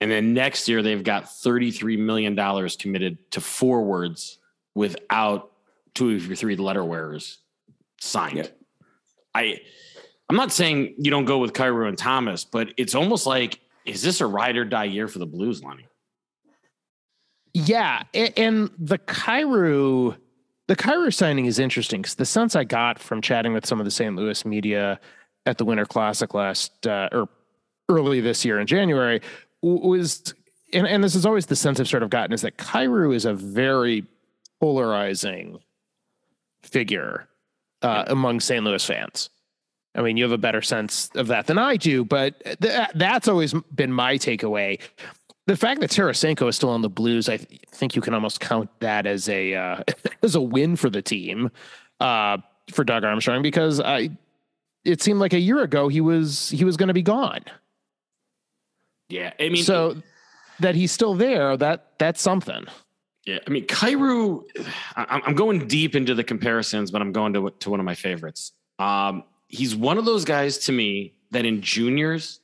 [0.01, 2.35] And then next year they've got $33 million
[2.79, 4.39] committed to forwards
[4.73, 5.51] without
[5.93, 7.37] two of your three letter wearers
[7.99, 8.37] signed.
[8.37, 8.47] Yeah.
[9.33, 9.61] I
[10.27, 14.01] I'm not saying you don't go with Kyrou and Thomas, but it's almost like is
[14.01, 15.87] this a ride or die year for the Blues, Lonnie?
[17.53, 20.15] Yeah, and the Kyrou,
[20.67, 23.85] the Kyrou signing is interesting because the sense I got from chatting with some of
[23.85, 24.15] the St.
[24.15, 24.99] Louis media
[25.45, 27.27] at the Winter Classic last uh, or
[27.89, 30.33] early this year in January w- was,
[30.73, 33.25] and, and this is always the sense I've sort of gotten is that Kyrou is
[33.25, 34.05] a very
[34.59, 35.59] polarizing
[36.63, 37.27] figure
[37.81, 38.63] uh, among St.
[38.63, 39.29] Louis fans.
[39.93, 43.27] I mean, you have a better sense of that than I do, but th- that's
[43.27, 44.79] always been my takeaway.
[45.47, 48.39] The fact that Tarasenko is still on the Blues, I th- think you can almost
[48.39, 49.83] count that as a uh,
[50.23, 51.51] as a win for the team
[51.99, 52.37] uh,
[52.71, 54.11] for Doug Armstrong because I
[54.85, 57.41] it seemed like a year ago he was he was going to be gone.
[59.11, 60.01] Yeah, I mean, so
[60.59, 62.65] that he's still there, that that's something.
[63.25, 63.65] yeah, I mean.
[64.95, 67.95] I- I'm going deep into the comparisons, but I'm going to to one of my
[67.95, 68.53] favorites.
[68.79, 72.39] Um, he's one of those guys to me that in juniors,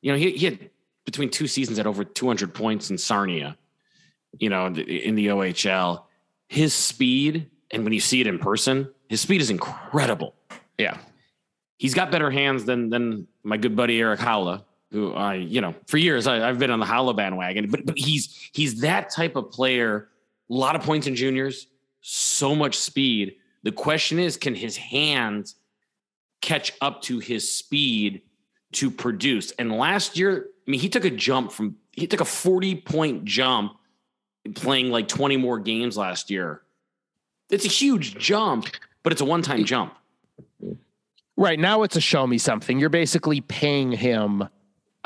[0.00, 0.70] you know, he, he had
[1.04, 3.56] between two seasons at over 200 points in Sarnia,
[4.38, 6.02] you know, in the OHL.
[6.48, 10.34] His speed, and when you see it in person, his speed is incredible.
[10.78, 10.98] Yeah.
[11.78, 15.74] He's got better hands than than my good buddy Eric Haula, who I, you know,
[15.86, 17.70] for years I, I've been on the Haula bandwagon.
[17.70, 20.08] But but he's he's that type of player.
[20.48, 21.66] A lot of points in juniors,
[22.00, 23.36] so much speed.
[23.64, 25.56] The question is, can his hands
[26.40, 28.22] catch up to his speed
[28.72, 29.50] to produce?
[29.52, 33.24] And last year, I mean, he took a jump from he took a 40 point
[33.24, 33.76] jump
[34.54, 36.62] playing like 20 more games last year.
[37.50, 38.68] It's a huge jump,
[39.02, 39.94] but it's a one time jump.
[41.36, 42.78] Right now, it's a show me something.
[42.78, 44.48] You're basically paying him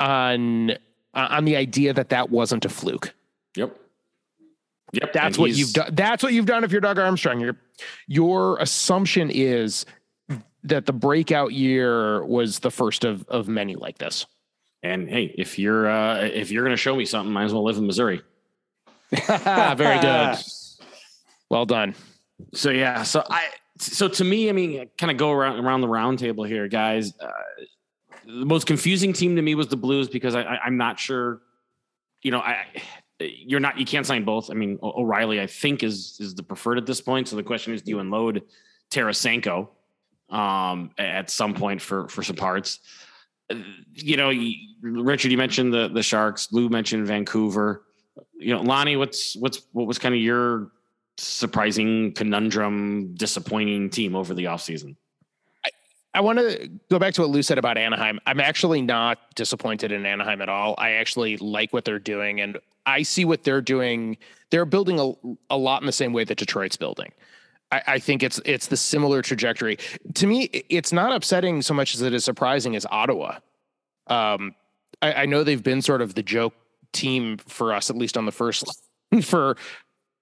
[0.01, 0.75] on uh,
[1.13, 3.13] on the idea that that wasn't a fluke.
[3.55, 3.77] Yep.
[4.93, 5.13] Yep.
[5.13, 5.93] That's and what you've done.
[5.93, 7.39] That's what you've done if you're Doug Armstrong.
[7.39, 7.55] Your
[8.07, 9.85] your assumption is
[10.63, 14.25] that the breakout year was the first of of many like this.
[14.83, 17.63] And hey, if you're uh, if you're going to show me something, might as well
[17.63, 18.21] live in Missouri.
[19.11, 20.37] Very good.
[21.49, 21.95] Well done.
[22.53, 25.87] So yeah, so I so to me, I mean, kind of go around around the
[25.87, 27.13] round table here, guys.
[27.19, 27.29] Uh,
[28.39, 31.41] the most confusing team to me was the Blues because I, I I'm not sure.
[32.21, 32.65] You know, I
[33.19, 34.49] you're not you can't sign both.
[34.49, 37.27] I mean, O'Reilly I think is is the preferred at this point.
[37.27, 38.43] So the question is, do you unload
[38.91, 39.69] Tarasenko
[40.29, 42.79] um, at some point for for some parts?
[43.49, 43.55] Uh,
[43.93, 44.31] You know,
[44.81, 46.51] Richard, you mentioned the the Sharks.
[46.51, 47.85] Lou mentioned Vancouver.
[48.37, 50.71] You know, Lonnie, what's what's what was kind of your
[51.17, 54.95] surprising conundrum, disappointing team over the offseason?
[56.13, 58.19] I want to go back to what Lou said about Anaheim.
[58.25, 60.75] I'm actually not disappointed in Anaheim at all.
[60.77, 64.17] I actually like what they're doing, and I see what they're doing.
[64.49, 65.13] They're building a,
[65.49, 67.11] a lot in the same way that Detroit's building.
[67.71, 69.77] I, I think it's it's the similar trajectory.
[70.15, 73.37] To me, it's not upsetting so much as it is surprising as Ottawa.
[74.07, 74.55] Um,
[75.01, 76.53] I, I know they've been sort of the joke
[76.91, 78.65] team for us, at least on the first
[79.23, 79.55] for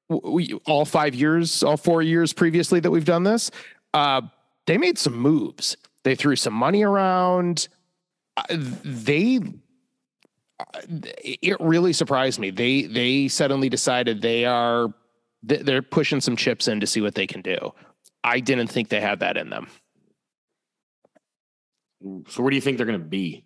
[0.10, 3.50] we, all five years, all four years previously that we've done this.
[3.94, 4.22] Uh,
[4.70, 5.76] they made some moves.
[6.04, 7.68] They threw some money around.
[8.38, 9.40] Uh, They
[10.60, 10.82] uh,
[11.24, 12.52] it really surprised me.
[12.52, 14.94] They they suddenly decided they are
[15.42, 17.74] they're pushing some chips in to see what they can do.
[18.24, 19.68] I didn't think they had that in them.
[22.28, 23.44] So where do you think they're going to be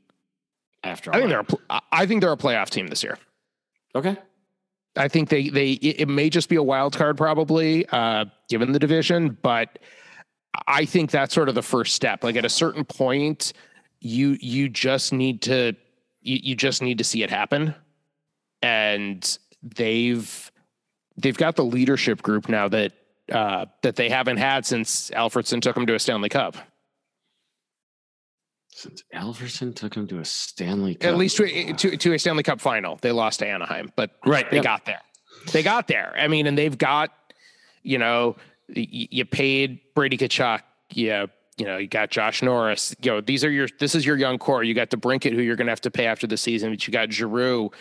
[0.84, 1.12] after?
[1.12, 3.18] I think all they're a, I- think they're a playoff team this year.
[3.96, 4.18] okay.
[4.96, 8.74] I think they they it it may just be a wild card probably uh given
[8.74, 9.80] the division, but
[10.68, 12.24] I think that's sort of the first step.
[12.24, 13.54] Like at a certain point,
[14.00, 15.74] you you just need to
[16.22, 17.76] you, you just need to see it happen.
[18.62, 20.52] And they've
[21.18, 22.94] they've got the leadership group now that
[23.32, 26.56] uh that they haven't had since Alfredsson took them to a Stanley Cup.
[28.70, 32.44] Since Alfredsson took him to a Stanley Cup, At least to, to to a Stanley
[32.44, 32.98] Cup final.
[33.02, 34.64] They lost to Anaheim, but Right, they yep.
[34.64, 35.02] got there.
[35.52, 36.14] They got there.
[36.18, 37.12] I mean, and they've got,
[37.84, 38.36] you know,
[38.70, 40.62] you paid Brady Tkachuk.
[40.92, 42.96] You, you know, you got Josh Norris.
[43.02, 43.68] You know, these are your.
[43.80, 44.64] This is your young core.
[44.64, 46.94] You got DeBrincat, who you're going to have to pay after the season, but you
[46.94, 47.72] got Giroux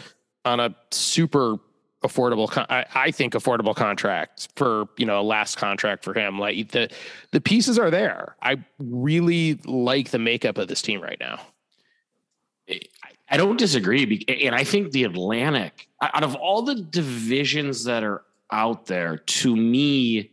[0.44, 1.58] on a super
[2.02, 2.50] affordable.
[2.70, 6.38] I, I think affordable contract for you know a last contract for him.
[6.38, 6.90] Like the
[7.30, 8.36] the pieces are there.
[8.42, 11.40] I really like the makeup of this team right now.
[13.28, 14.24] I don't disagree.
[14.28, 19.56] And I think the Atlantic, out of all the divisions that are out there, to
[19.56, 20.31] me,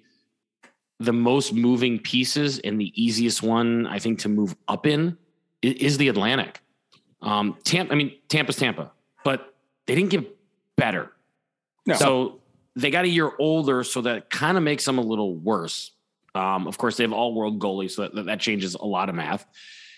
[0.99, 5.17] the most moving pieces and the easiest one, I think, to move up in
[5.61, 6.61] is the Atlantic.
[7.21, 8.91] Um, Tampa, I mean, Tampa's Tampa,
[9.23, 9.53] but
[9.87, 10.37] they didn't get
[10.75, 11.11] better.
[11.85, 11.95] No.
[11.95, 12.41] So
[12.75, 15.91] they got a year older, so that kind of makes them a little worse.
[16.35, 19.15] Um, of course, they have all world goalies, so that, that changes a lot of
[19.15, 19.45] math.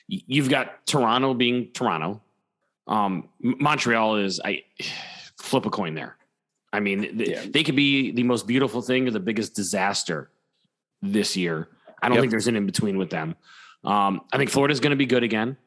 [0.08, 2.22] You've got Toronto being Toronto.
[2.88, 4.64] Um, Montreal is I
[5.40, 6.18] flip a coin there.
[6.74, 7.44] I mean, yeah.
[7.48, 10.31] they could be the most beautiful thing or the biggest disaster
[11.02, 11.68] this year.
[12.02, 12.24] I don't yep.
[12.24, 13.36] think there's an in between with them.
[13.84, 15.58] Um, I think Florida's going to be good again.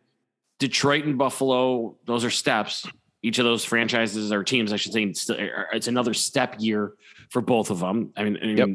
[0.59, 2.87] Detroit and Buffalo, those are steps.
[3.23, 5.03] Each of those franchises or teams, I should say,
[5.73, 6.94] it's another step year
[7.31, 8.12] for both of them.
[8.16, 8.68] I mean, I mean yep.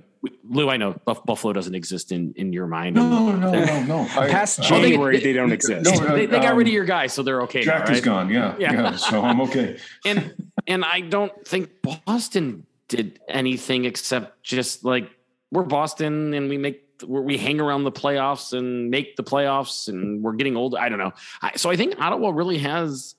[0.49, 2.95] Lou, I know Buffalo doesn't exist in, in your mind.
[2.95, 4.05] No, no, no, no.
[4.09, 5.85] Past January, they, they, don't exist.
[5.85, 7.63] No, they, they got um, rid of your guy, so they're okay.
[7.63, 7.95] Jack now, right?
[7.95, 8.29] is gone.
[8.29, 8.95] Yeah, yeah, yeah.
[8.97, 9.77] So I'm okay.
[10.05, 10.33] and
[10.67, 15.09] and I don't think Boston did anything except just like
[15.51, 20.21] we're Boston and we make we hang around the playoffs and make the playoffs and
[20.21, 20.75] we're getting old.
[20.75, 21.13] I don't know.
[21.41, 23.15] I, so I think Ottawa really has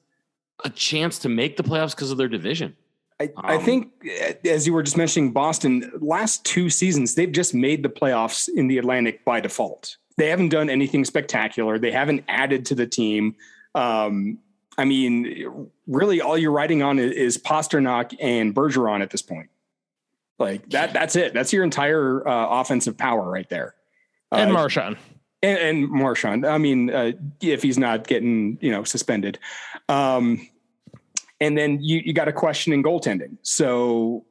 [0.64, 2.76] a chance to make the playoffs because of their division.
[3.18, 3.92] I, um, I, think,
[4.44, 8.66] as you were just mentioning, Boston last two seasons they've just made the playoffs in
[8.66, 9.96] the Atlantic by default.
[10.16, 11.78] They haven't done anything spectacular.
[11.78, 13.36] They haven't added to the team.
[13.74, 14.38] Um,
[14.76, 19.48] I mean, really, all you're riding on is, is Pastrnak and Bergeron at this point.
[20.40, 21.34] Like that, that's it.
[21.34, 23.74] That's your entire uh, offensive power right there.
[24.32, 24.96] And Marchand.
[25.42, 26.46] And, and Marchand.
[26.46, 29.38] I mean, uh, if he's not getting, you know, suspended.
[29.90, 30.48] Um,
[31.40, 33.36] and then you, you got a question in goaltending.
[33.42, 34.24] So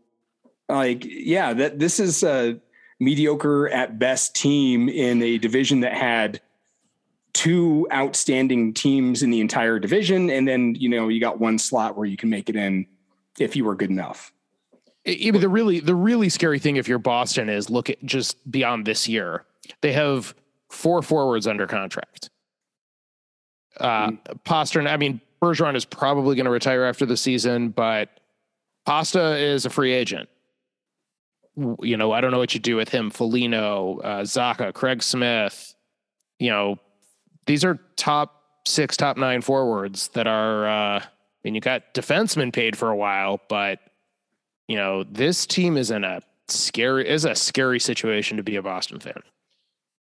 [0.67, 2.59] like, yeah, that this is a
[2.99, 6.41] mediocre at best team in a division that had
[7.33, 10.31] two outstanding teams in the entire division.
[10.31, 12.87] And then, you know, you got one slot where you can make it in
[13.37, 14.33] if you were good enough
[15.05, 18.85] even the really the really scary thing if you're Boston is look at just beyond
[18.85, 19.45] this year.
[19.81, 20.35] They have
[20.69, 22.29] four forwards under contract.
[23.79, 24.87] Uh, mm.
[24.87, 28.09] I mean, Bergeron is probably going to retire after the season, but
[28.85, 30.27] Pasta is a free agent.
[31.81, 33.09] You know, I don't know what you do with him.
[33.09, 35.75] Foligno, uh, Zacha, Craig Smith.
[36.39, 36.79] You know,
[37.45, 40.67] these are top six, top nine forwards that are.
[40.67, 41.07] Uh, I
[41.43, 43.79] mean, you got defensemen paid for a while, but
[44.69, 48.61] you know, this team is in a scary is a scary situation to be a
[48.61, 49.21] Boston fan.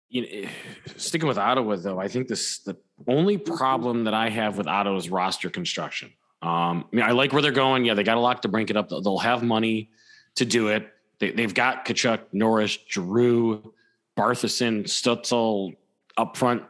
[0.08, 0.48] You know,
[0.96, 2.76] sticking with Ottawa though, I think this the
[3.08, 6.12] only problem that I have with Ottawa's roster construction.
[6.42, 7.84] Um, I mean, I like where they're going.
[7.84, 8.88] Yeah, they got a lot to bring it up.
[8.88, 9.90] They'll have money
[10.36, 10.88] to do it.
[11.18, 13.72] They, have got Tkachuk, Norris, Giroux,
[14.16, 15.76] Batherson, Stützle
[16.16, 16.64] up front,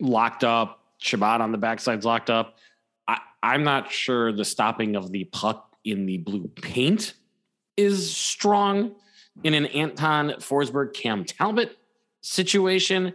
[0.00, 0.80] locked up.
[0.98, 2.56] Chabot on the backside's locked up.
[3.06, 7.14] I, I'm not sure the stopping of the puck in the blue paint
[7.78, 8.96] is strong
[9.44, 11.78] in an Anton Forsberg, Cam Talbot
[12.20, 13.14] situation,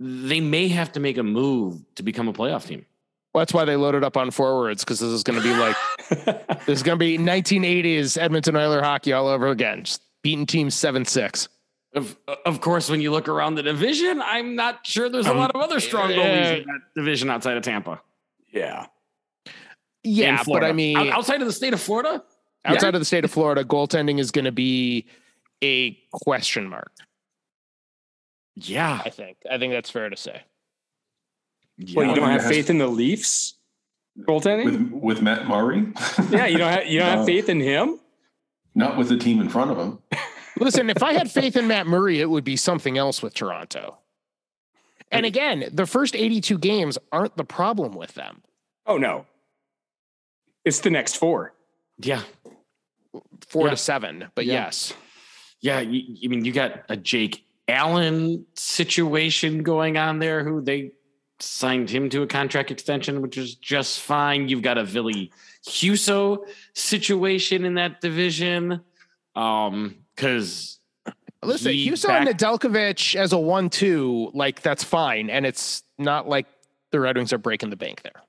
[0.00, 2.86] they may have to make a move to become a playoff team.
[3.32, 5.76] Well, that's why they loaded up on forwards because this is going to be like
[6.66, 10.74] this is going to be 1980s Edmonton Oiler hockey all over again, just beating teams
[10.74, 11.48] seven six.
[11.94, 15.38] Of of course, when you look around the division, I'm not sure there's a um,
[15.38, 18.00] lot of other strong goalies uh, in that division outside of Tampa.
[18.50, 18.86] Yeah,
[20.02, 22.22] yeah, but I mean, outside of the state of Florida,
[22.64, 22.96] Outside yeah.
[22.96, 25.06] of the state of Florida, goaltending is going to be
[25.62, 26.92] a question mark.
[28.54, 30.42] Yeah, I think I think that's fair to say.
[31.78, 31.94] Yeah.
[31.96, 33.54] Well, you don't have faith in the Leafs
[34.20, 35.86] goaltending with, with Matt Murray.
[36.30, 37.16] yeah, you don't have, you don't no.
[37.18, 37.98] have faith in him.
[38.74, 39.98] Not with the team in front of him.
[40.58, 43.98] Listen, if I had faith in Matt Murray, it would be something else with Toronto.
[45.10, 48.42] And again, the first 82 games aren't the problem with them.
[48.86, 49.26] Oh no.
[50.64, 51.54] It's the next four.
[51.98, 52.22] Yeah.
[53.48, 53.70] Four yeah.
[53.70, 54.64] to seven, but yeah.
[54.64, 54.94] yes.
[55.60, 55.80] Yeah.
[55.80, 60.92] You, I mean, you got a Jake Allen situation going on there who they
[61.40, 64.48] signed him to a contract extension, which is just fine.
[64.48, 65.28] You've got a Ville
[65.66, 68.80] Husso situation in that division.
[69.34, 70.78] Um, because
[71.42, 76.46] listen, Husso back- and Nedeljkovic as a one-two, like that's fine, and it's not like
[76.90, 78.22] the Red Wings are breaking the bank there.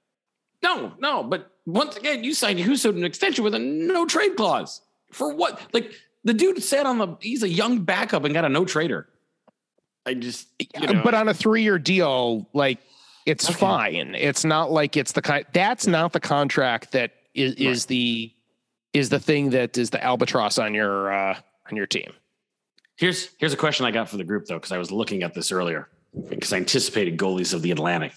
[0.63, 4.81] No, no, but once again, you signed Husso an extension with a no trade clause.
[5.11, 5.59] For what?
[5.73, 5.91] Like
[6.23, 9.07] the dude sat on the he's a young backup and got a no trader.
[10.05, 11.01] I just you know.
[11.03, 12.79] But on a three year deal, like
[13.25, 13.59] it's okay.
[13.59, 14.15] fine.
[14.15, 17.87] It's not like it's the kind that's not the contract that is, is right.
[17.89, 18.33] the
[18.93, 21.37] is the thing that is the albatross on your uh
[21.69, 22.11] on your team.
[22.95, 25.33] Here's here's a question I got for the group though, because I was looking at
[25.33, 25.89] this earlier
[26.29, 28.13] because I anticipated goalies of the Atlantic.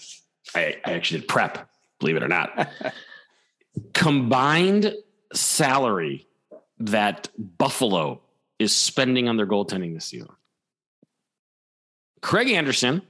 [0.55, 2.69] I, I actually did prep believe it or not.
[3.93, 4.93] Combined
[5.33, 6.27] salary
[6.79, 8.21] that Buffalo
[8.59, 10.29] is spending on their goaltending this season.
[12.21, 13.01] Craig Anderson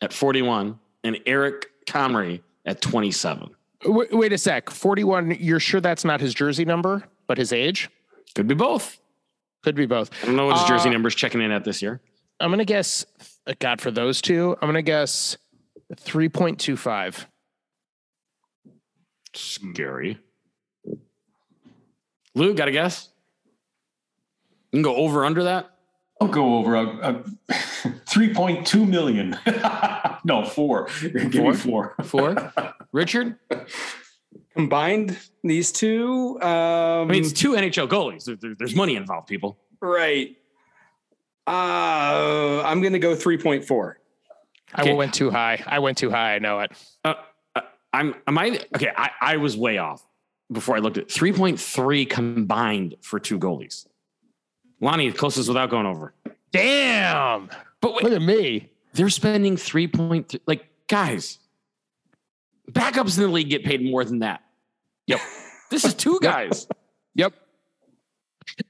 [0.00, 3.50] at 41 and Eric Comrie at 27.
[3.84, 4.70] Wait, wait a sec.
[4.70, 7.88] 41, you're sure that's not his jersey number, but his age?
[8.34, 8.98] Could be both.
[9.62, 10.10] Could be both.
[10.22, 12.00] I don't know what his jersey Uh, number's checking in at this year.
[12.40, 13.04] I'm going to guess,
[13.46, 15.36] uh, God, for those two, I'm going to guess
[15.94, 17.26] 3.25.
[19.34, 20.18] Scary.
[22.34, 23.08] Lou, got a guess?
[24.72, 25.70] You can go over under that.
[26.20, 29.36] I'll go over uh, uh, 3.2 million.
[30.24, 30.88] no, four.
[31.00, 31.94] Give me four.
[32.04, 32.52] Four.
[32.92, 33.36] Richard?
[34.54, 38.24] Combined these two, um, I mean, it's two NHL goalies.
[38.24, 39.58] There- there- there's money involved, people.
[39.80, 40.36] right.
[41.46, 43.94] Uh, I'm going to go 3.4.
[44.74, 45.60] I went too high.
[45.66, 46.36] I went too high.
[46.36, 46.70] I know it.
[47.04, 47.14] Uh,
[47.92, 50.04] I'm, am I, okay, I, I was way off
[50.50, 53.86] before I looked at 3.3 combined for two goalies.
[54.80, 56.14] Lonnie, closest without going over.
[56.52, 57.48] Damn.
[57.80, 58.70] But wait, Look at me.
[58.94, 61.38] they're spending 3.3, like, guys,
[62.70, 64.42] backups in the league get paid more than that.
[65.06, 65.20] Yep.
[65.70, 66.68] This is two guys.
[67.14, 67.32] Yep.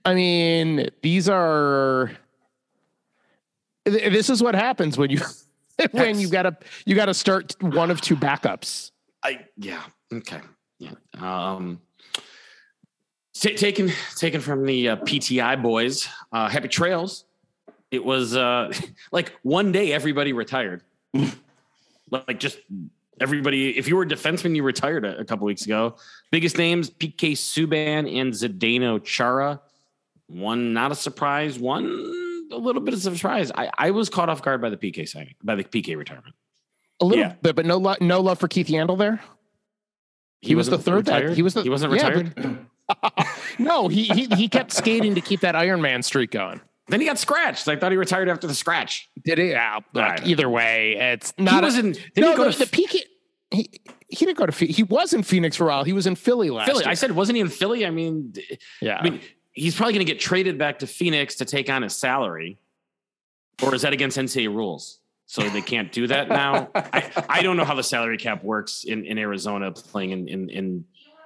[0.04, 2.12] I mean, these are.
[3.84, 5.18] This is what happens when you
[5.90, 6.56] when you gotta
[6.86, 8.92] you gotta start one of two backups.
[9.22, 9.82] I yeah
[10.12, 10.40] okay
[10.78, 11.80] yeah um
[13.34, 17.24] ta- taken taken from the uh, PTI boys uh, happy trails
[17.92, 18.72] it was uh
[19.12, 20.82] like one day everybody retired.
[22.10, 22.58] Like just
[23.20, 25.96] everybody if you were a defenseman you retired a, a couple weeks ago.
[26.32, 29.60] Biggest names PK Subban and Zdeno Chara.
[30.26, 31.84] One not a surprise one
[32.50, 35.34] a little bit of surprise I I was caught off guard by the PK signing
[35.42, 36.34] by the PK retirement
[37.02, 37.34] A little Yeah.
[37.42, 39.20] bit, but no love no love for Keith Yandle there.
[40.40, 41.06] He, was the third.
[41.06, 41.34] retired?
[41.34, 42.34] He was the he wasn't yeah, retired
[42.88, 43.26] but-
[43.58, 46.60] no, he, he he kept skating to keep that Iron Man streak going.
[46.88, 47.68] Then he got scratched.
[47.68, 49.08] I thought he retired after the scratch.
[49.24, 49.50] Did he?
[49.50, 50.26] Yeah, Right.
[50.26, 51.50] either way, it's not.
[51.54, 51.64] He not.
[51.64, 53.00] was a, no, he the, to the PK.
[53.52, 53.70] He,
[54.08, 54.64] he didn't go to.
[54.66, 55.84] He was in Phoenix for a while.
[55.84, 56.82] He was in Philly last Philly?
[56.84, 56.90] year.
[56.90, 57.86] I said, wasn't he in Philly?
[57.86, 58.34] I mean,
[58.80, 58.98] yeah.
[58.98, 59.20] I mean,
[59.52, 62.58] he's probably going to get traded back to Phoenix to take on his salary,
[63.62, 64.98] or is that against NCAA rules?
[65.32, 66.68] So they can't do that now.
[66.74, 70.50] I, I don't know how the salary cap works in, in Arizona playing in, in
[70.50, 70.84] in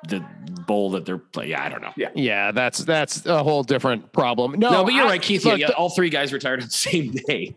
[0.09, 0.25] the
[0.65, 1.51] bowl that they're playing.
[1.51, 1.91] Yeah, I don't know.
[1.97, 4.53] yeah, yeah, that's that's a whole different problem.
[4.61, 5.45] No, No, but you're I- right, Keith.
[5.45, 7.57] look, yeah, the- all three guys retired on the same day.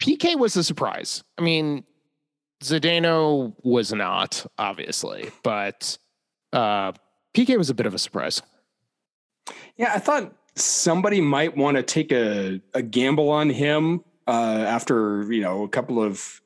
[0.00, 1.22] PK was a surprise.
[1.38, 1.84] I mean,
[2.64, 5.98] Zdeno was not, obviously, but
[6.52, 6.90] uh,
[7.32, 8.42] PK was a bit of a surprise.
[9.76, 15.30] Yeah, I thought somebody might want to take a, a gamble on him uh, after
[15.32, 16.40] you know a couple of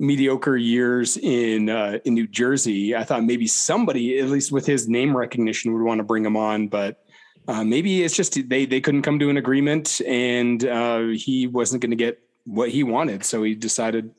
[0.00, 2.94] mediocre years in uh, in New Jersey.
[2.94, 6.36] I thought maybe somebody, at least with his name recognition, would want to bring him
[6.36, 7.04] on, but
[7.48, 11.82] uh, maybe it's just they they couldn't come to an agreement, and uh, he wasn't
[11.82, 14.14] going to get what he wanted, so he decided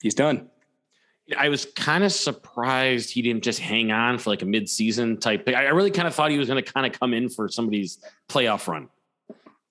[0.00, 0.48] he's done.
[1.36, 5.48] I was kind of surprised he didn't just hang on for like a mid-season type
[5.48, 7.98] I really kind of thought he was going to kind of come in for somebody's
[8.28, 8.88] playoff run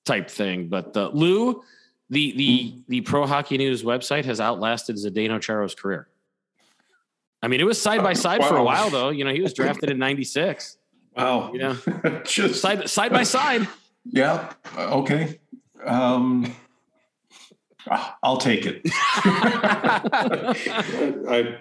[0.04, 0.68] type thing.
[0.68, 1.64] But uh, Lou,
[2.10, 6.08] the the the Pro Hockey News website has outlasted Zdeno Chara's career.
[7.42, 9.10] I mean, it was side by side for a while though.
[9.10, 10.78] You know, he was drafted in '96.
[11.16, 11.52] Wow.
[11.54, 11.78] You know,
[12.26, 13.68] Just side side by side.
[14.06, 14.52] yeah.
[14.78, 15.40] Okay.
[15.86, 16.54] Um,
[18.24, 18.82] I'll take it.
[21.28, 21.60] I,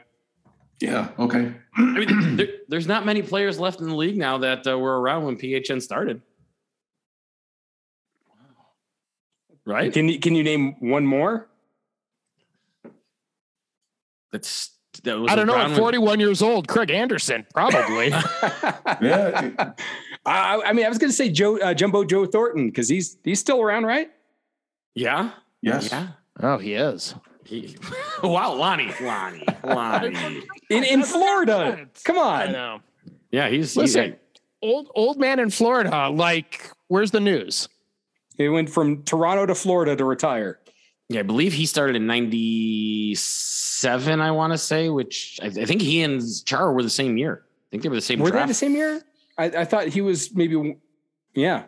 [0.81, 1.09] yeah.
[1.19, 1.53] Okay.
[1.77, 5.01] I mean, there, there's not many players left in the league now that uh, were
[5.01, 6.23] around when PHN started.
[9.67, 9.93] Right?
[9.93, 11.49] Can you can you name one more?
[14.33, 14.71] That's
[15.05, 15.55] that was I don't know.
[15.55, 18.09] around At when- 41 years old, Craig Anderson, probably.
[19.01, 19.73] Yeah.
[20.27, 23.19] I, I mean, I was going to say Joe uh, Jumbo Joe Thornton because he's
[23.25, 24.11] he's still around, right?
[24.95, 25.31] Yeah.
[25.61, 25.91] Yes.
[25.91, 26.09] Yeah.
[26.41, 27.15] oh, he is.
[27.45, 27.77] He-
[28.23, 30.43] wow, Lonnie, Lonnie, Lonnie.
[30.71, 31.87] In in Florida.
[32.05, 32.53] Come I on.
[32.53, 32.81] know.
[33.31, 34.17] Yeah, he's, he's Listen,
[34.63, 36.09] old old man in Florida.
[36.09, 37.69] Like, where's the news?
[38.37, 40.59] He went from Toronto to Florida to retire.
[41.09, 44.21] yeah, I believe he started in '97.
[44.21, 47.43] I want to say, which I, I think he and Char were the same year.
[47.47, 49.03] I think they were the same Were they the same year?
[49.39, 50.77] I, I thought he was maybe.
[51.35, 51.65] Yeah.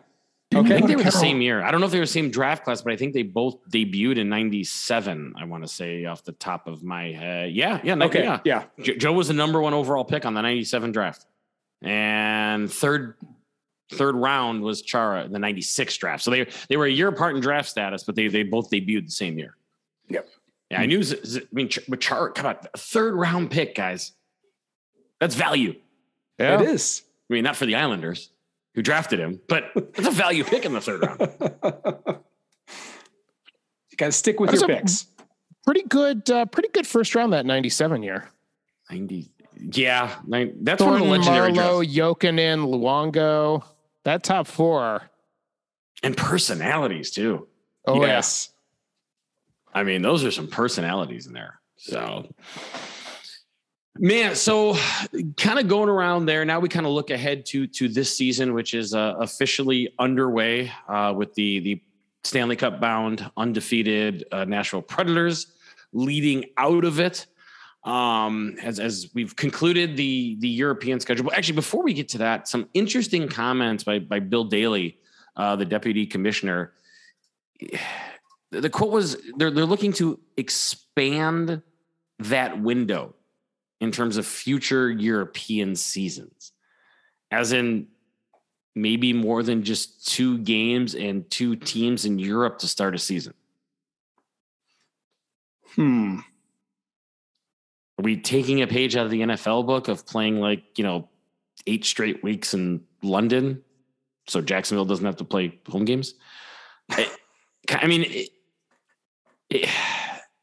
[0.53, 0.69] I Okay.
[0.75, 1.61] think they were the same year.
[1.61, 3.57] I don't know if they were the same draft class, but I think they both
[3.69, 5.33] debuted in '97.
[5.37, 7.51] I want to say off the top of my head.
[7.51, 8.23] Yeah, yeah, Okay.
[8.23, 8.39] yeah.
[8.45, 8.63] Yeah.
[8.97, 11.25] Joe was the number one overall pick on the '97 draft,
[11.81, 13.15] and third
[13.91, 16.23] third round was Chara in the '96 draft.
[16.23, 19.05] So they they were a year apart in draft status, but they they both debuted
[19.05, 19.55] the same year.
[20.09, 20.27] Yep.
[20.71, 21.01] Yeah, I knew.
[21.03, 24.11] Z- Z- I mean, Ch- but Chara, come on, third round pick, guys.
[25.19, 25.75] That's value.
[26.39, 26.61] Yeah.
[26.61, 27.03] It is.
[27.29, 28.29] I mean, not for the Islanders
[28.75, 31.19] who drafted him, but it's a value pick in the third round.
[33.89, 35.07] you got to stick with That's your picks.
[35.65, 38.29] Pretty good, uh, pretty good first round that 97 year.
[38.91, 39.29] 90.
[39.71, 40.15] Yeah.
[40.27, 41.97] nine- That's one of the Thornton, legendary Marleau, drafts.
[41.97, 43.63] Jokinen, Luongo.
[44.07, 45.01] That top four.
[46.01, 47.49] And personalities too.
[47.85, 48.53] Oh, yes.
[49.73, 51.59] I mean, those are some personalities in there.
[51.75, 52.33] So,
[53.97, 54.77] man, so
[55.35, 56.45] kind of going around there.
[56.45, 60.71] Now we kind of look ahead to to this season, which is uh, officially underway
[60.87, 61.81] uh, with the the
[62.23, 65.47] Stanley Cup bound undefeated uh, Nashville Predators
[65.91, 67.25] leading out of it.
[67.87, 71.25] Um, as as we've concluded the the European schedule.
[71.25, 74.97] But actually, before we get to that, some interesting comments by by Bill Daly,
[75.37, 76.73] uh, the deputy commissioner
[78.51, 81.61] the the quote was they're they're looking to expand
[82.19, 83.15] that window
[83.79, 86.51] in terms of future European seasons,
[87.31, 87.87] as in
[88.75, 93.33] maybe more than just two games and two teams in Europe to start a season.
[95.75, 96.19] Hmm.
[97.97, 101.09] Are we taking a page out of the NFL book of playing like you know
[101.65, 103.63] eight straight weeks in London,
[104.27, 106.13] so Jacksonville doesn't have to play home games?
[106.89, 107.09] I,
[107.69, 108.29] I mean, it,
[109.49, 109.69] it,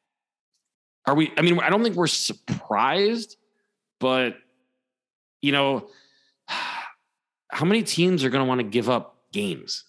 [1.06, 1.32] are we?
[1.36, 3.36] I mean, I don't think we're surprised,
[4.00, 4.36] but
[5.42, 5.88] you know,
[7.50, 9.84] how many teams are going to want to give up games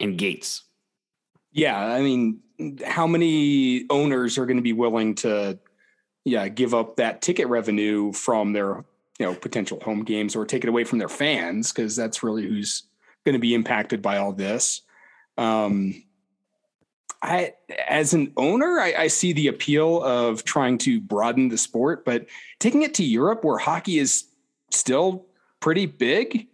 [0.00, 0.64] and gates?
[1.52, 2.40] Yeah, I mean,
[2.84, 5.58] how many owners are going to be willing to,
[6.24, 8.84] yeah, give up that ticket revenue from their,
[9.18, 12.46] you know, potential home games or take it away from their fans because that's really
[12.46, 12.84] who's
[13.24, 14.82] going to be impacted by all this.
[15.38, 16.02] Um,
[17.22, 17.54] I,
[17.86, 22.26] as an owner, I, I see the appeal of trying to broaden the sport, but
[22.58, 24.24] taking it to Europe where hockey is
[24.70, 25.26] still
[25.60, 26.46] pretty big,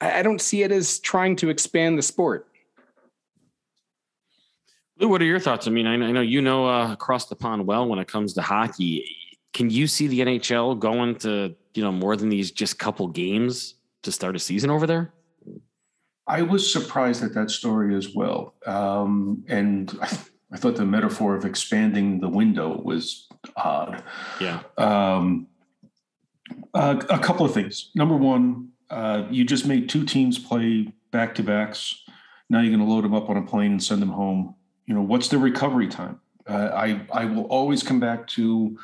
[0.00, 2.48] I, I don't see it as trying to expand the sport.
[4.98, 5.66] Lou, what are your thoughts?
[5.66, 8.06] I mean, I know, I know you know uh, across the pond well when it
[8.06, 9.04] comes to hockey.
[9.52, 13.74] Can you see the NHL going to you know more than these just couple games
[14.02, 15.12] to start a season over there?
[16.26, 18.54] I was surprised at that story as well.
[18.66, 20.18] Um, and I,
[20.52, 24.02] I thought the metaphor of expanding the window was odd.
[24.40, 25.48] Yeah, Um,
[26.72, 27.90] uh, a couple of things.
[27.94, 32.02] Number one, uh, you just made two teams play back to backs.
[32.48, 34.54] Now you're going to load them up on a plane and send them home.
[34.86, 36.20] You know, what's the recovery time?
[36.46, 38.76] Uh, I I will always come back to,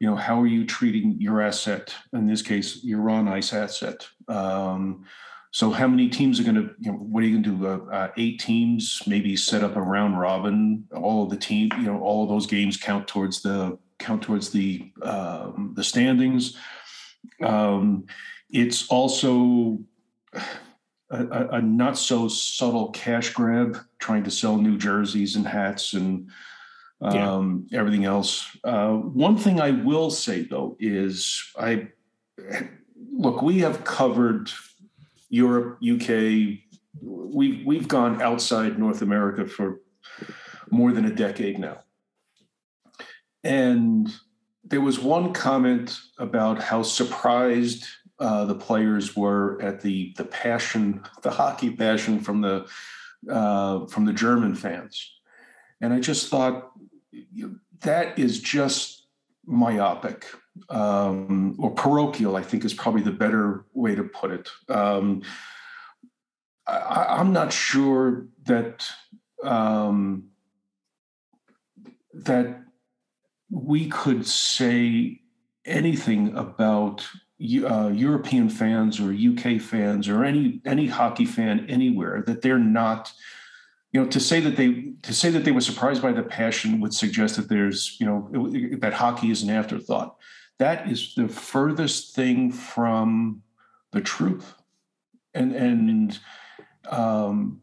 [0.00, 1.94] you know, how are you treating your asset?
[2.12, 4.08] In this case, your on ice asset.
[4.26, 5.04] Um,
[5.50, 7.66] so how many teams are going to, you know, what are you going to do?
[7.66, 10.86] Uh, uh, eight teams, maybe set up a round robin.
[10.94, 14.50] All of the team, you know, all of those games count towards the count towards
[14.50, 16.56] the um, the standings.
[17.42, 18.06] Um,
[18.50, 19.78] it's also
[21.10, 25.94] a, a, a not so subtle cash grab, trying to sell new jerseys and hats
[25.94, 26.30] and
[27.00, 28.56] um, everything else.
[28.64, 31.88] Uh, one thing I will say though is I
[33.12, 33.42] look.
[33.42, 34.50] We have covered
[35.28, 36.58] Europe, UK.
[37.00, 39.80] We've we've gone outside North America for
[40.70, 41.78] more than a decade now.
[43.44, 44.12] And
[44.64, 47.86] there was one comment about how surprised
[48.20, 52.66] uh, the players were at the the passion, the hockey passion from the
[53.30, 55.12] uh, from the German fans,
[55.80, 56.72] and I just thought
[57.80, 59.06] that is just
[59.46, 60.26] myopic
[60.68, 62.36] um, or parochial.
[62.36, 64.50] I think is probably the better way to put it.
[64.68, 65.22] Um,
[66.66, 68.86] I, I'm not sure that
[69.42, 70.30] um,
[72.12, 72.62] that
[73.50, 75.20] we could say
[75.64, 77.06] anything about
[77.40, 83.12] uh, European fans or UK fans or any any hockey fan anywhere that they're not.
[83.92, 86.80] You know, to say that they to say that they were surprised by the passion
[86.80, 90.16] would suggest that there's you know that hockey is an afterthought.
[90.58, 93.42] That is the furthest thing from
[93.92, 94.54] the truth,
[95.32, 96.18] and and
[96.90, 97.62] um,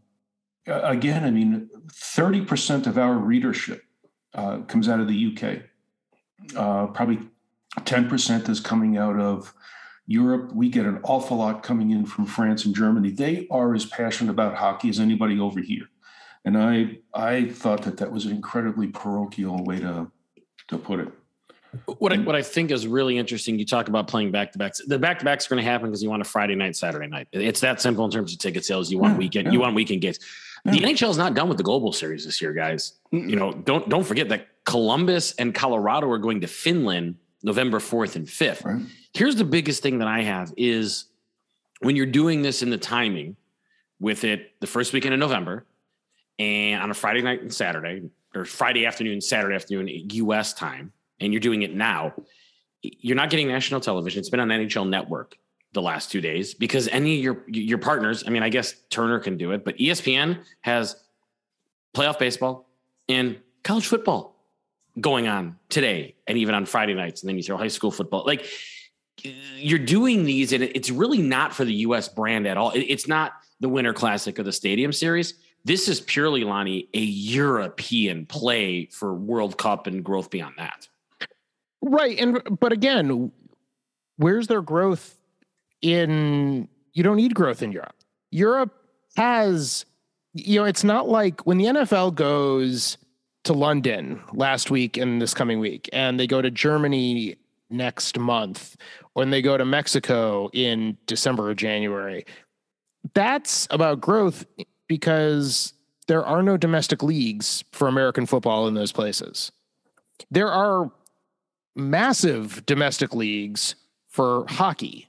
[0.65, 3.84] again, I mean, thirty percent of our readership
[4.34, 5.63] uh, comes out of the UK.
[6.55, 7.19] Uh, probably
[7.80, 9.53] 10% is coming out of
[10.07, 10.53] Europe.
[10.53, 13.11] We get an awful lot coming in from France and Germany.
[13.11, 15.89] They are as passionate about hockey as anybody over here.
[16.45, 20.11] And I I thought that that was an incredibly parochial way to
[20.68, 21.09] to put it.
[21.97, 23.57] what I, what I think is really interesting.
[23.57, 24.80] You talk about playing back to backs.
[24.86, 27.07] The back to backs are going to happen because you want a Friday night, Saturday
[27.07, 27.28] night.
[27.32, 28.91] It's that simple in terms of ticket sales.
[28.91, 29.45] You want Yeah, weekend.
[29.47, 29.53] yeah.
[29.53, 30.20] You want weekend games.
[30.66, 32.93] The NHL is not done with the global series this year, guys.
[33.13, 33.30] Mm-mm.
[33.30, 38.15] You know, don't don't forget that Columbus and Colorado are going to Finland November 4th
[38.15, 38.65] and 5th.
[38.65, 38.81] Right.
[39.13, 41.05] Here's the biggest thing that I have is
[41.79, 43.37] when you're doing this in the timing
[43.99, 45.63] with it the first weekend in November
[46.39, 51.31] and on a Friday night and Saturday or Friday afternoon, Saturday afternoon, US time, and
[51.31, 52.13] you're doing it now,
[52.81, 54.19] you're not getting national television.
[54.19, 55.37] It's been on NHL Network
[55.71, 59.19] the last two days because any of your your partners, I mean, I guess Turner
[59.19, 60.95] can do it, but ESPN has
[61.93, 62.67] playoff baseball
[63.07, 64.34] and college football
[64.99, 67.21] going on today and even on Friday nights.
[67.21, 68.23] And then you throw high school football.
[68.25, 68.45] Like
[69.55, 72.71] you're doing these, and it's really not for the US brand at all.
[72.75, 75.35] It's not the Winter Classic or the Stadium Series.
[75.63, 80.87] This is purely, Lonnie, a European play for World Cup and growth beyond that.
[81.81, 82.19] Right.
[82.19, 83.31] And but again,
[84.17, 85.17] where's their growth
[85.81, 87.95] in you don't need growth in Europe.
[88.31, 88.73] Europe
[89.17, 89.85] has
[90.33, 92.97] you know, it's not like when the NFL goes
[93.45, 97.37] to London last week and this coming week, and they go to Germany
[97.69, 98.75] next month,
[99.13, 102.25] when they go to Mexico in December or January.
[103.13, 104.45] That's about growth
[104.87, 105.73] because
[106.07, 109.51] there are no domestic leagues for American football in those places.
[110.29, 110.91] There are
[111.75, 113.75] massive domestic leagues
[114.07, 115.07] for hockey.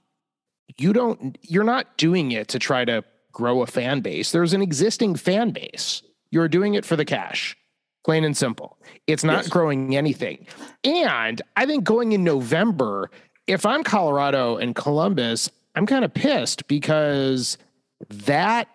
[0.79, 4.33] You don't you're not doing it to try to grow a fan base.
[4.33, 6.03] There's an existing fan base.
[6.31, 7.57] You're doing it for the cash.
[8.07, 8.79] Plain and simple.
[9.09, 9.49] It's not Yes.
[9.49, 10.47] growing anything.
[10.85, 13.11] And I think going in November,
[13.49, 17.59] if I'm Colorado and Columbus, I'm kind of pissed because
[18.09, 18.69] that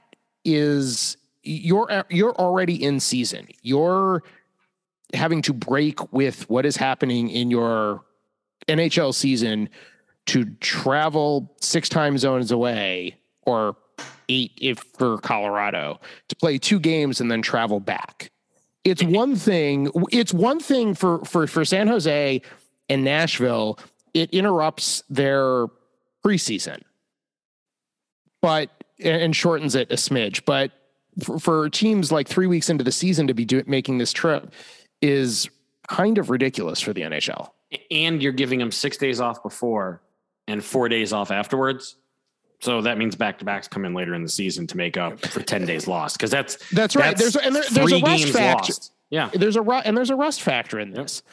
[0.43, 3.47] is you're uh, you're already in season.
[3.61, 4.21] You're
[5.13, 8.03] having to break with what is happening in your
[8.67, 9.69] NHL season
[10.25, 13.77] to travel six time zones away or
[14.27, 18.29] eight if for Colorado to play two games and then travel back.
[18.83, 19.13] It's mm-hmm.
[19.13, 22.41] one thing it's one thing for for for San Jose
[22.89, 23.79] and Nashville
[24.13, 25.67] it interrupts their
[26.25, 26.81] preseason.
[28.41, 28.69] But
[28.99, 30.71] and shortens it a smidge, but
[31.23, 34.53] for, for teams like 3 weeks into the season to be do, making this trip
[35.01, 35.49] is
[35.87, 37.49] kind of ridiculous for the NHL.
[37.89, 40.01] And you're giving them six days off before
[40.47, 41.97] and four days off afterwards.
[42.61, 45.19] So that means back to backs come in later in the season to make up
[45.19, 46.17] for 10 days lost.
[46.17, 47.17] Because that's That's right.
[47.17, 48.71] That's there's and there, there's a rust factor.
[48.71, 48.93] lost.
[49.09, 49.29] Yeah.
[49.33, 51.23] There's a and there's a rust factor in this.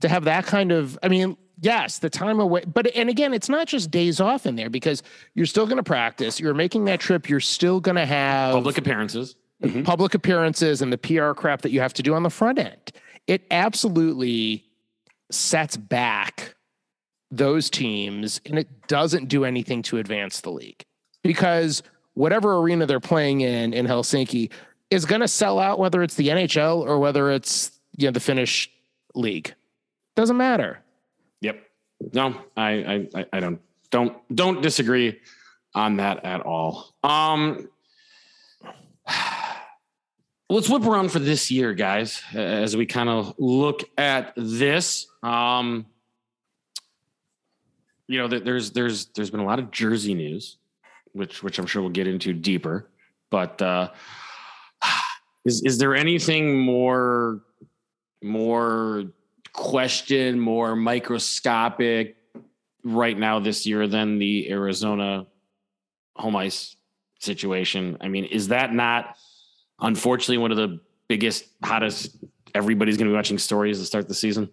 [0.00, 3.48] To have that kind of, I mean, yes, the time away, but and again, it's
[3.50, 5.02] not just days off in there because
[5.34, 6.40] you're still going to practice.
[6.40, 7.28] You're making that trip.
[7.28, 9.34] You're still going to have Public appearances.
[9.62, 9.76] Mm-hmm.
[9.76, 9.82] Mm-hmm.
[9.82, 12.92] public appearances and the PR crap that you have to do on the front end.
[13.26, 14.64] It absolutely
[15.30, 16.54] sets back
[17.30, 20.84] those teams and it doesn't do anything to advance the league
[21.22, 21.82] because
[22.14, 24.50] whatever arena they're playing in in Helsinki
[24.90, 28.20] is going to sell out whether it's the NHL or whether it's you know the
[28.20, 28.70] Finnish
[29.14, 29.54] league.
[30.16, 30.80] Doesn't matter.
[31.40, 31.62] Yep.
[32.12, 33.60] No, I, I, I- don't,
[33.90, 35.20] don't, don't disagree
[35.74, 36.94] on that at all.
[37.04, 37.68] Um,
[40.48, 45.06] let's whip around for this year, guys, as we kind of look at this.
[45.22, 45.86] Um,
[48.10, 50.56] you know, there- there's, there's, there's been a lot of Jersey news,
[51.12, 52.90] which, which I'm sure we'll get into deeper,
[53.30, 53.90] but, uh,
[55.44, 57.42] is, is there anything more,
[58.22, 59.04] more
[59.52, 62.16] question, more microscopic
[62.82, 65.26] right now this year than the Arizona
[66.16, 66.76] home ice
[67.20, 67.96] situation.
[68.00, 69.16] I mean, is that not
[69.80, 72.16] unfortunately one of the biggest, hottest,
[72.54, 74.50] everybody's going to be watching stories to start the season?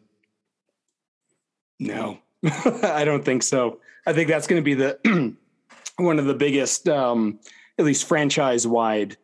[1.80, 2.20] No,
[2.84, 3.80] I don't think so.
[4.06, 5.36] I think that's going to be the
[5.98, 7.40] one of the biggest, um,
[7.78, 9.18] at least franchise wide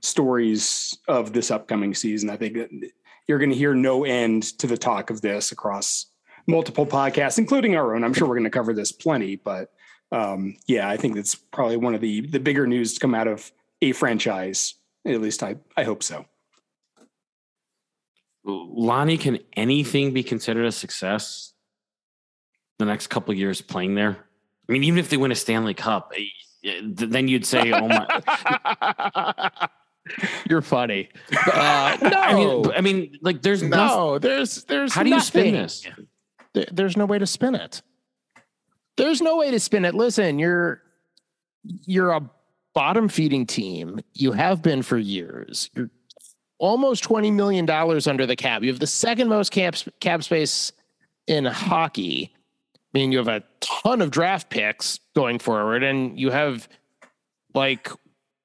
[0.00, 2.30] stories of this upcoming season.
[2.30, 2.56] I think
[3.26, 6.06] you're going to hear no end to the talk of this across
[6.46, 8.04] multiple podcasts, including our own.
[8.04, 9.72] I'm sure we're going to cover this plenty, but
[10.12, 13.28] um, yeah, I think that's probably one of the the bigger news to come out
[13.28, 13.50] of
[13.80, 14.74] a franchise.
[15.06, 16.26] At least I I hope so.
[18.44, 21.51] Lonnie, can anything be considered a success
[22.82, 24.16] the next couple years playing there?
[24.68, 26.12] I mean, even if they win a Stanley Cup,
[26.64, 29.50] eh, then you'd say, "Oh my!"
[30.48, 31.08] You're funny.
[31.52, 33.96] Uh, no, I mean, I mean, like, there's nothing.
[33.96, 35.86] no, there's there's How do you spin this?
[36.54, 37.82] There- there's no way to spin it.
[38.96, 39.94] There's no way to spin it.
[39.94, 40.82] Listen, you're
[41.64, 42.28] you're a
[42.74, 44.00] bottom feeding team.
[44.12, 45.70] You have been for years.
[45.74, 45.90] You're
[46.58, 48.62] almost twenty million dollars under the cap.
[48.62, 50.72] You have the second most cap cap space
[51.26, 52.34] in hockey.
[52.94, 56.68] I mean, you have a ton of draft picks going forward, and you have
[57.54, 57.90] like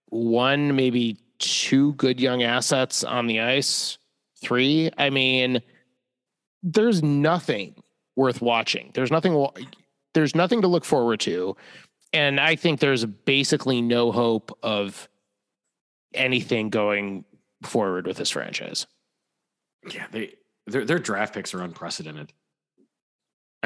[0.09, 3.97] one, maybe two good young assets on the ice.
[4.41, 4.91] Three.
[4.97, 5.61] I mean,
[6.63, 7.75] there's nothing
[8.15, 8.91] worth watching.
[8.93, 9.47] There's nothing
[10.13, 11.55] there's nothing to look forward to.
[12.13, 15.09] And I think there's basically no hope of
[16.13, 17.25] anything going
[17.63, 18.87] forward with this franchise.
[19.91, 20.33] Yeah, they
[20.65, 22.33] their their draft picks are unprecedented.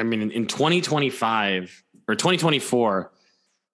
[0.02, 3.12] I mean, in, in 2025 or 2024,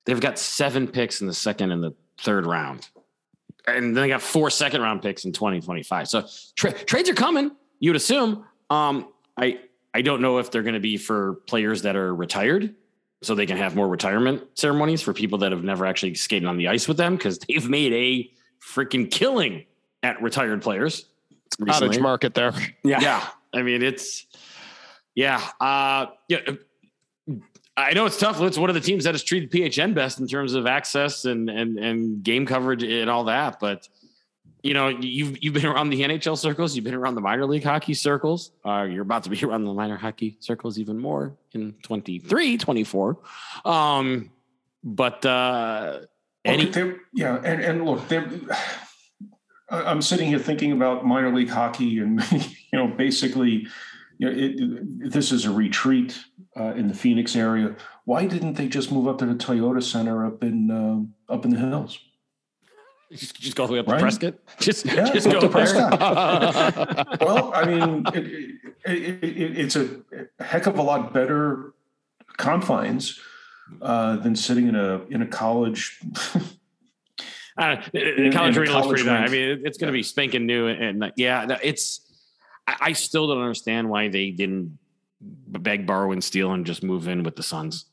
[0.04, 2.86] they've got seven picks in the second and the third round.
[3.66, 6.06] And then they got four second round picks in 2025.
[6.06, 7.50] So tra- trades are coming,
[7.80, 8.44] you would assume.
[8.68, 9.08] Um,
[9.38, 9.60] I
[9.94, 12.74] I don't know if they're going to be for players that are retired,
[13.22, 16.58] so they can have more retirement ceremonies for people that have never actually skated on
[16.58, 18.30] the ice with them because they've made a
[18.62, 19.64] freaking killing
[20.02, 21.06] at retired players.
[21.58, 21.88] Recently.
[21.88, 22.52] Cottage market there.
[22.84, 23.00] Yeah.
[23.00, 23.26] Yeah.
[23.54, 24.26] I mean, it's,
[25.18, 25.42] yeah.
[25.60, 26.38] Uh, yeah.
[27.76, 28.40] I know it's tough.
[28.40, 31.50] It's one of the teams that has treated PHN best in terms of access and,
[31.50, 33.58] and, and game coverage and all that.
[33.58, 33.88] But,
[34.62, 37.64] you know, you've, you've been around the NHL circles, you've been around the minor league
[37.64, 38.52] hockey circles.
[38.64, 43.18] Uh, you're about to be around the minor hockey circles even more in 23, 24.
[43.64, 44.30] Um,
[44.84, 46.02] but, uh,
[46.44, 46.72] any,
[47.12, 47.40] yeah.
[47.42, 48.04] And, and look,
[49.68, 53.66] I'm sitting here thinking about minor league hockey, and you know, basically,
[54.18, 56.18] you know, it, this is a retreat
[56.58, 57.76] uh, in the Phoenix area.
[58.04, 61.52] Why didn't they just move up to the Toyota Center up in uh, up in
[61.52, 61.98] the hills?
[63.10, 63.96] Just, just go all the way up right?
[63.96, 64.34] to Prescott.
[64.60, 65.98] Just, yeah, just go to Prescott.
[67.22, 68.26] well, I mean, it,
[68.84, 70.02] it, it, it's a
[70.40, 71.72] heck of a lot better
[72.36, 73.18] confines
[73.80, 75.98] uh, than sitting in a in a college
[77.58, 79.28] uh, in, college arena looks pretty nice.
[79.28, 82.00] I mean, it's going to be spanking new, and yeah, it's.
[82.68, 84.78] I, I still don't understand why they didn't
[85.20, 87.86] beg, borrow, and steal, and just move in with the Suns.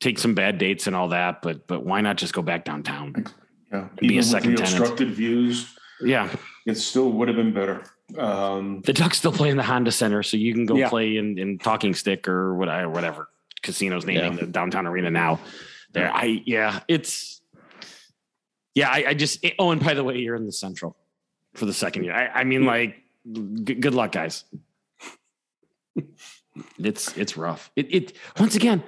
[0.00, 3.26] Take some bad dates and all that, but but why not just go back downtown?
[3.72, 5.72] Yeah, be a second the obstructed views.
[6.00, 6.28] Yeah,
[6.66, 7.84] it still would have been better.
[8.18, 10.88] Um, the Ducks still play in the Honda Center, so you can go yeah.
[10.88, 13.28] play in, in Talking Stick or whatever, whatever
[13.62, 14.40] casinos naming yeah.
[14.40, 15.38] the downtown arena now.
[15.92, 17.40] There, I yeah, it's
[18.74, 19.44] yeah, I, I just.
[19.44, 20.96] It, oh, and by the way, you're in the Central
[21.54, 22.14] for the second year.
[22.14, 22.99] I, I mean, like,
[23.64, 24.44] g- good luck, guys.
[26.78, 27.70] it's it's rough.
[27.76, 28.82] It it once again,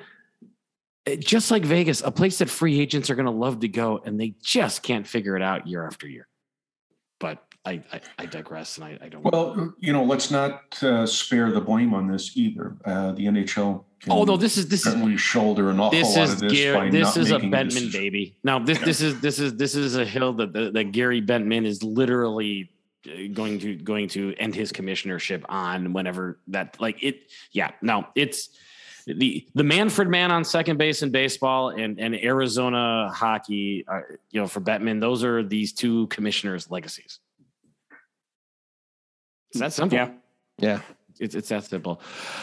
[1.07, 4.01] it, just like Vegas, a place that free agents are going to love to go,
[4.05, 6.29] and they just can't figure it out year after year.
[7.21, 9.23] But I, I, I, digress, and I, I, don't.
[9.23, 12.77] Well, you know, let's not uh, spare the blame on this either.
[12.85, 16.41] Uh, the NHL Oh no, this is this is shoulder an awful this lot of
[16.41, 16.53] this.
[16.53, 18.37] Gary, this is a Bettman baby.
[18.43, 21.65] Now this this is this is this is a hill that that, that Gary Bettman
[21.65, 22.71] is literally
[23.33, 27.31] going to going to end his commissionership on whenever that like it.
[27.53, 28.51] Yeah, no, it's
[29.07, 33.85] the the Manfred man on second base in baseball and and Arizona hockey.
[33.87, 34.01] Uh,
[34.31, 37.19] you know, for Bettman, those are these two commissioners' legacies.
[39.55, 39.99] Is that simple?
[39.99, 40.11] Yeah.
[40.59, 40.81] Yeah
[41.23, 42.01] it's, it's that simple.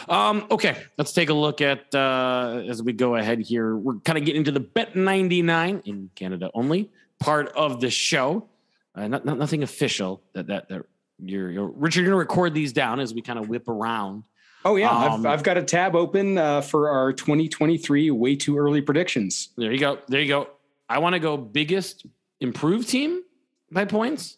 [0.08, 3.76] Um, okay, let's take a look at uh, as we go ahead here.
[3.76, 8.48] We're kind of getting into the Bet 99 in Canada only part of the show.
[8.94, 10.82] Uh, not, not nothing official that that that
[11.18, 12.00] you're, you're Richard.
[12.00, 14.24] You're gonna record these down as we kind of whip around.
[14.64, 18.58] Oh yeah, um, I've, I've got a tab open uh, for our 2023 way too
[18.58, 19.50] early predictions.
[19.56, 19.98] There you go.
[20.08, 20.48] There you go.
[20.88, 22.04] I want to go biggest
[22.40, 23.22] improved team
[23.70, 24.36] by points,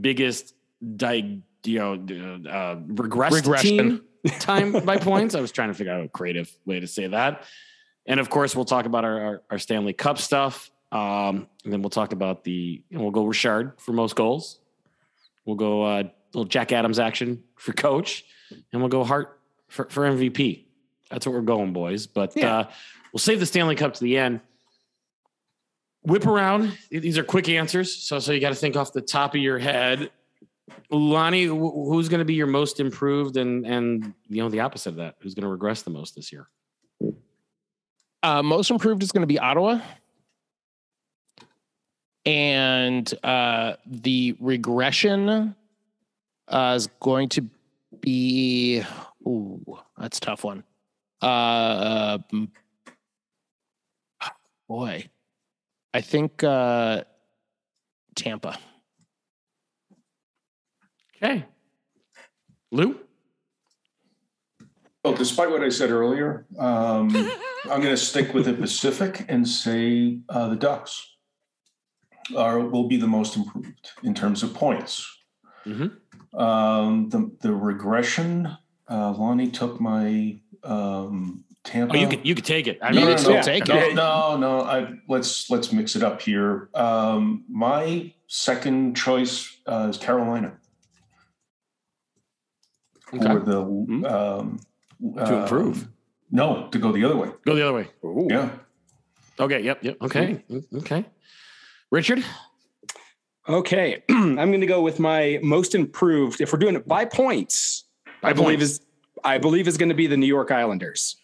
[0.00, 0.54] biggest
[0.96, 3.78] dig you know, uh, regressed Regression.
[3.78, 4.02] team
[4.40, 5.34] time by points.
[5.34, 7.44] I was trying to figure out a creative way to say that.
[8.06, 10.71] And of course, we'll talk about our, our, our Stanley Cup stuff.
[10.92, 14.60] Um, and then we'll talk about the, and we'll go Richard for most goals.
[15.44, 18.24] We'll go uh, little Jack Adams action for coach.
[18.72, 20.64] And we'll go Hart for, for MVP.
[21.10, 22.06] That's what we're going, boys.
[22.06, 22.58] But yeah.
[22.58, 22.70] uh,
[23.12, 24.40] we'll save the Stanley Cup to the end.
[26.02, 26.76] Whip around.
[26.90, 27.94] These are quick answers.
[27.94, 30.10] So, so you got to think off the top of your head
[30.90, 34.96] Lonnie, who's going to be your most improved, and and you know the opposite of
[34.96, 36.48] that, who's going to regress the most this year?
[38.22, 39.80] Uh, most improved is going to be Ottawa,
[42.24, 45.54] and uh, the regression
[46.48, 47.48] uh, is going to
[48.00, 48.82] be.
[49.26, 50.64] Ooh, that's tough one.
[51.20, 52.18] Uh,
[54.68, 55.08] boy,
[55.94, 57.02] I think uh,
[58.16, 58.58] Tampa.
[61.16, 61.44] Okay.
[62.72, 62.98] Lou?
[65.04, 67.14] Well, despite what I said earlier, um,
[67.64, 71.11] I'm going to stick with the Pacific and say uh, the Ducks
[72.36, 75.06] are will be the most improved in terms of points.
[75.66, 76.38] Mm-hmm.
[76.38, 78.56] Um, the the regression.
[78.88, 81.94] Uh, Lonnie took my um, Tampa.
[81.94, 82.78] Oh, you could you could take it.
[82.82, 83.94] I mean, no, no, no, take no, it.
[83.94, 84.60] No, no.
[84.62, 86.68] I, let's let's mix it up here.
[86.74, 90.54] Um, my second choice uh, is Carolina
[93.14, 93.26] okay.
[93.26, 94.04] for the mm-hmm.
[94.04, 94.60] um,
[95.16, 95.82] To improve.
[95.82, 95.92] Um,
[96.30, 97.30] no, to go the other way.
[97.44, 97.88] Go the other way.
[98.04, 98.26] Ooh.
[98.30, 98.50] Yeah.
[99.38, 99.60] Okay.
[99.60, 99.84] Yep.
[99.84, 99.96] Yep.
[100.02, 100.42] Okay.
[100.74, 101.04] Okay.
[101.92, 102.24] Richard.
[103.46, 106.40] Okay, I'm going to go with my most improved.
[106.40, 107.84] If we're doing it by points,
[108.22, 108.80] By I believe is
[109.22, 111.16] I believe is going to be the New York Islanders.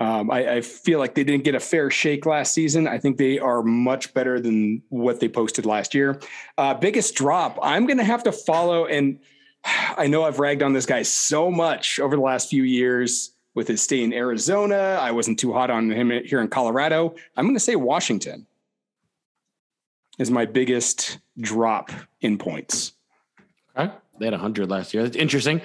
[0.00, 2.88] Um, I, I feel like they didn't get a fair shake last season.
[2.88, 6.20] I think they are much better than what they posted last year.
[6.58, 7.56] Uh, biggest drop.
[7.62, 9.20] I'm going to have to follow, and
[9.64, 13.68] I know I've ragged on this guy so much over the last few years with
[13.68, 14.98] his stay in Arizona.
[15.00, 17.14] I wasn't too hot on him here in Colorado.
[17.36, 18.48] I'm going to say Washington
[20.18, 21.90] is my biggest drop
[22.20, 22.92] in points.
[23.76, 23.92] Okay.
[24.18, 25.02] They had 100 last year.
[25.02, 25.60] That's interesting.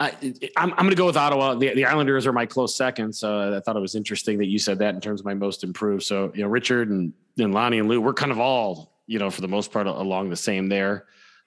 [0.00, 0.10] I,
[0.56, 1.54] I'm, I'm going to go with Ottawa.
[1.54, 3.12] The, the Islanders are my close second.
[3.14, 5.64] So I thought it was interesting that you said that in terms of my most
[5.64, 6.04] improved.
[6.04, 9.30] So, you know, Richard and, and Lonnie and Lou, we're kind of all, you know,
[9.30, 11.06] for the most part along the same there.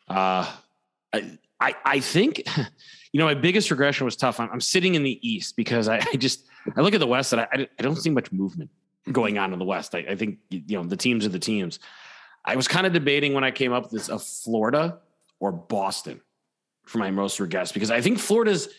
[0.09, 0.51] Uh,
[1.13, 2.43] I, I, I think,
[3.13, 4.39] you know, my biggest regression was tough.
[4.39, 7.31] I'm, I'm sitting in the East because I, I just, I look at the West
[7.31, 8.69] and I, I don't see much movement
[9.11, 9.95] going on in the West.
[9.95, 11.79] I, I think, you know, the teams are the teams.
[12.43, 14.99] I was kind of debating when I came up with this of Florida
[15.39, 16.21] or Boston
[16.85, 18.69] for my most guess because I think Florida's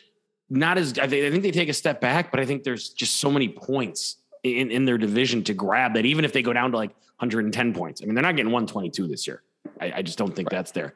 [0.51, 3.31] not as I think, they take a step back, but I think there's just so
[3.31, 6.77] many points in, in their division to grab that even if they go down to
[6.77, 9.43] like 110 points, I mean they're not getting 122 this year.
[9.81, 10.95] I, I just don't think that's there.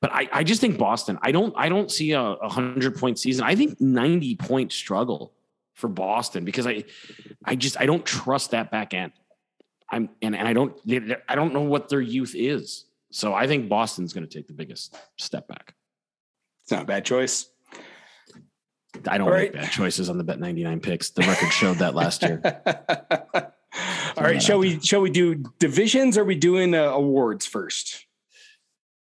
[0.00, 1.18] But I, I just think Boston.
[1.22, 3.44] I don't I don't see a, a hundred point season.
[3.44, 5.32] I think 90 point struggle
[5.72, 6.84] for Boston because I
[7.44, 9.12] I just I don't trust that back end.
[9.90, 10.76] I'm and, and I don't
[11.28, 12.86] I don't know what their youth is.
[13.10, 15.74] So I think Boston's going to take the biggest step back.
[16.62, 17.46] It's not a bad choice.
[19.08, 19.62] I don't All make right.
[19.62, 21.10] bad choices on the bet 99 picks.
[21.10, 22.40] The record showed that last year.
[24.16, 26.16] All right, shall we shall we do divisions?
[26.16, 28.06] Or are we doing uh, awards first?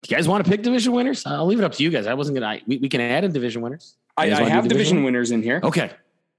[0.08, 1.26] You guys want to pick division winners?
[1.26, 2.08] I'll leave it up to you guys.
[2.08, 2.48] I wasn't gonna.
[2.48, 3.96] I, we, we can add in division winners.
[4.18, 5.04] I, I have division division?
[5.04, 5.62] winners in here.
[5.64, 5.92] Okay,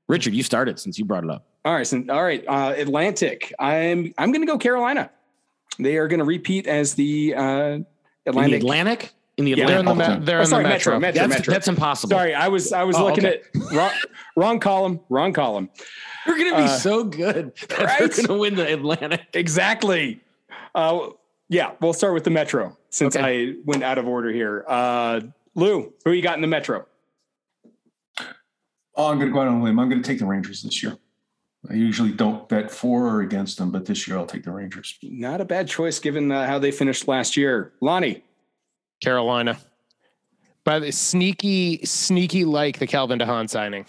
[0.09, 1.47] Richard, you started since you brought it up.
[1.65, 2.45] All right, so, all right.
[2.47, 3.53] Uh, Atlantic.
[3.59, 5.11] I'm I'm going to go Carolina.
[5.79, 7.87] They are going to repeat as the uh, In
[8.25, 8.61] the Atlantic.
[8.63, 9.13] Atlantic.
[9.37, 10.21] In the Yeah, They're in Atlantic.
[10.21, 11.01] the, they're Oh, in sorry, the Metro.
[11.01, 11.01] metro.
[11.01, 11.21] Metro.
[11.29, 11.53] that's, Metro.
[11.55, 12.11] that's impossible.
[12.17, 13.41] Sorry, I was I was Oh, looking okay.
[13.57, 13.91] at wrong,
[14.37, 15.01] wrong column.
[15.09, 15.71] Wrong column.
[16.27, 17.53] You're gonna be Uh, so good.
[17.71, 18.13] that right?
[18.13, 19.23] They're gonna win the Atlantic.
[19.33, 20.21] Exactly.
[20.75, 21.09] Uh,
[21.49, 23.51] yeah, we'll start with the Metro since Okay.
[23.51, 24.65] I went out of order here.
[24.69, 25.21] Uh,
[25.55, 26.87] Lou, who you got in the Metro?
[28.97, 29.79] Oh, I'm going to go out on a limb.
[29.79, 30.97] I'm going to take the Rangers this year.
[31.69, 34.99] I usually don't bet for or against them, but this year I'll take the Rangers.
[35.03, 37.73] Not a bad choice given uh, how they finished last year.
[37.81, 38.23] Lonnie.
[39.03, 39.59] Carolina.
[40.65, 43.87] By the sneaky, sneaky like the Calvin de Haan signing.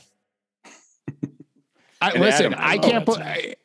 [2.02, 3.26] I, listen, Adam, I oh, can't that's put.
[3.26, 3.56] I,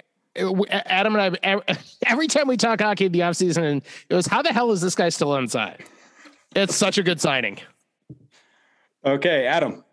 [0.86, 1.64] Adam and I, every-
[2.06, 4.94] every time we talk hockey in the offseason, it was how the hell is this
[4.94, 5.82] guy still unsigned?
[6.54, 7.58] It's such a good signing.
[9.04, 9.84] Okay, Adam.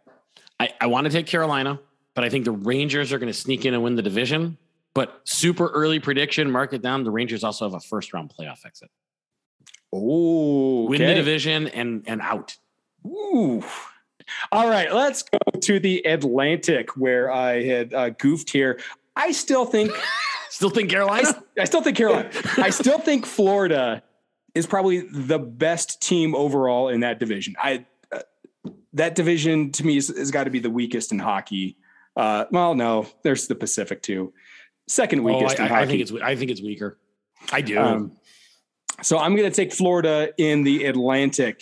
[0.59, 1.79] I, I want to take Carolina,
[2.15, 4.57] but I think the Rangers are going to sneak in and win the division.
[4.93, 7.03] But super early prediction, mark it down.
[7.03, 8.89] The Rangers also have a first round playoff exit.
[9.93, 12.57] Oh, Win the division and and out.
[13.05, 13.63] Ooh.
[14.51, 18.79] All right, let's go to the Atlantic where I had uh, goofed here.
[19.15, 19.91] I still think
[20.49, 21.43] Still think Carolina?
[21.59, 22.31] I still think Carolina.
[22.57, 24.01] I still think Florida
[24.55, 27.55] is probably the best team overall in that division.
[27.61, 27.85] I
[28.93, 31.77] that division to me is, has got to be the weakest in hockey.
[32.15, 34.33] Uh, well, no, there's the Pacific too.
[34.87, 35.81] Second Oh, weakest I, in I- hockey.
[35.83, 36.97] I think it's I think it's weaker.
[37.51, 37.77] I do.
[37.79, 38.11] Um,
[39.03, 41.61] so I'm going to take Florida in the Atlantic.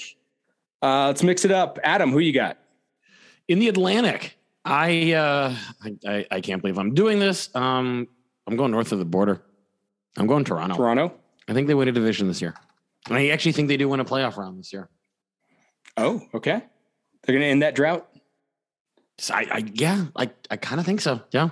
[0.82, 1.80] Uh, let's mix it up.
[1.84, 2.58] Adam, who you got?
[3.48, 7.54] in the Atlantic, I, uh, I I I can't believe I'm doing this.
[7.56, 8.08] Um,
[8.48, 9.42] I'm going north of the border.
[10.18, 10.76] I'm going Toronto.
[10.76, 11.14] Toronto.
[11.48, 12.56] I think they win a division this year.
[13.08, 14.90] And I actually think they do win a playoff round this year.
[15.98, 16.64] Oh, okay.
[17.26, 18.08] They're going to end that drought.
[19.18, 21.22] So I, I yeah, I, I kind of think so.
[21.32, 21.50] Yeah.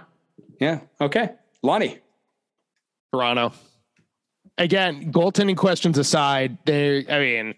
[0.59, 0.81] Yeah.
[1.01, 1.31] Okay.
[1.61, 1.99] Lonnie.
[3.13, 3.53] Toronto.
[4.57, 7.55] Again, goaltending questions aside, they I mean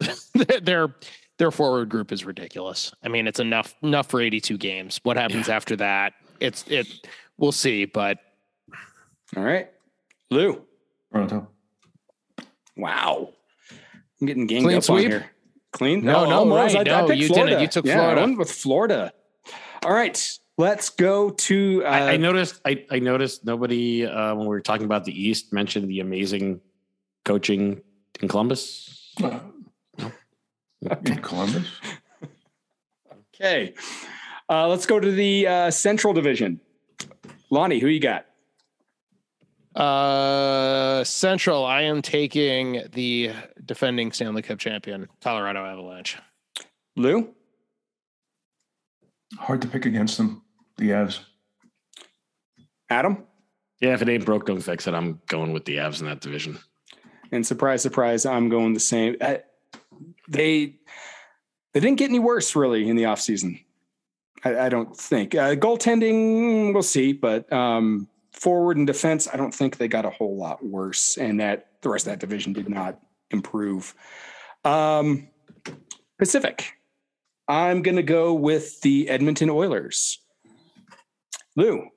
[0.62, 0.94] their
[1.38, 2.92] their forward group is ridiculous.
[3.02, 5.00] I mean, it's enough enough for 82 games.
[5.02, 6.12] What happens after that?
[6.40, 6.86] It's it
[7.38, 8.18] we'll see, but
[9.36, 9.70] All right.
[10.30, 10.62] Lou.
[11.12, 11.48] Toronto.
[12.76, 13.30] Wow.
[14.20, 15.06] I'm getting ganged Clean up sweep?
[15.06, 15.30] on here.
[15.72, 16.04] Clean?
[16.04, 16.86] No, no, Mose, right.
[16.86, 17.60] No, picked you didn't.
[17.60, 18.20] You took yeah, Florida.
[18.20, 19.12] I went with Florida.
[19.84, 20.38] All right.
[20.58, 21.82] Let's go to.
[21.84, 22.60] Uh, I, I noticed.
[22.64, 26.60] I, I noticed nobody uh, when we were talking about the East mentioned the amazing
[27.24, 27.80] coaching
[28.20, 29.14] in Columbus.
[29.22, 29.40] Uh,
[31.06, 31.66] in Columbus.
[33.34, 33.74] okay.
[34.48, 36.60] Uh, let's go to the uh, Central Division.
[37.50, 38.26] Lonnie, who you got?
[39.74, 43.32] Uh Central, I am taking the
[43.64, 46.18] defending Stanley Cup champion, Colorado Avalanche.
[46.96, 47.34] Lou?
[49.38, 50.42] Hard to pick against them.
[50.76, 51.20] The Avs.
[52.90, 53.24] Adam?
[53.80, 54.94] Yeah, if it ain't broke, don't fix it.
[54.94, 56.58] I'm going with the Avs in that division.
[57.32, 59.16] And surprise, surprise, I'm going the same.
[59.20, 59.40] I,
[60.28, 60.76] they
[61.72, 63.64] they didn't get any worse really in the offseason.
[64.44, 65.34] I, I don't think.
[65.34, 68.08] Uh, goaltending, we'll see, but um,
[68.42, 71.88] forward and defense, I don't think they got a whole lot worse, and that the
[71.88, 72.98] rest of that division did not
[73.30, 73.94] improve.
[74.64, 75.28] Um,
[76.18, 76.72] Pacific,
[77.46, 80.18] I'm going to go with the Edmonton Oilers.
[81.54, 81.88] Lou,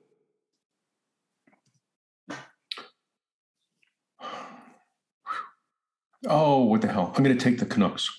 [6.28, 7.12] Oh, what the hell?
[7.16, 8.10] I'm going to take the Canucks.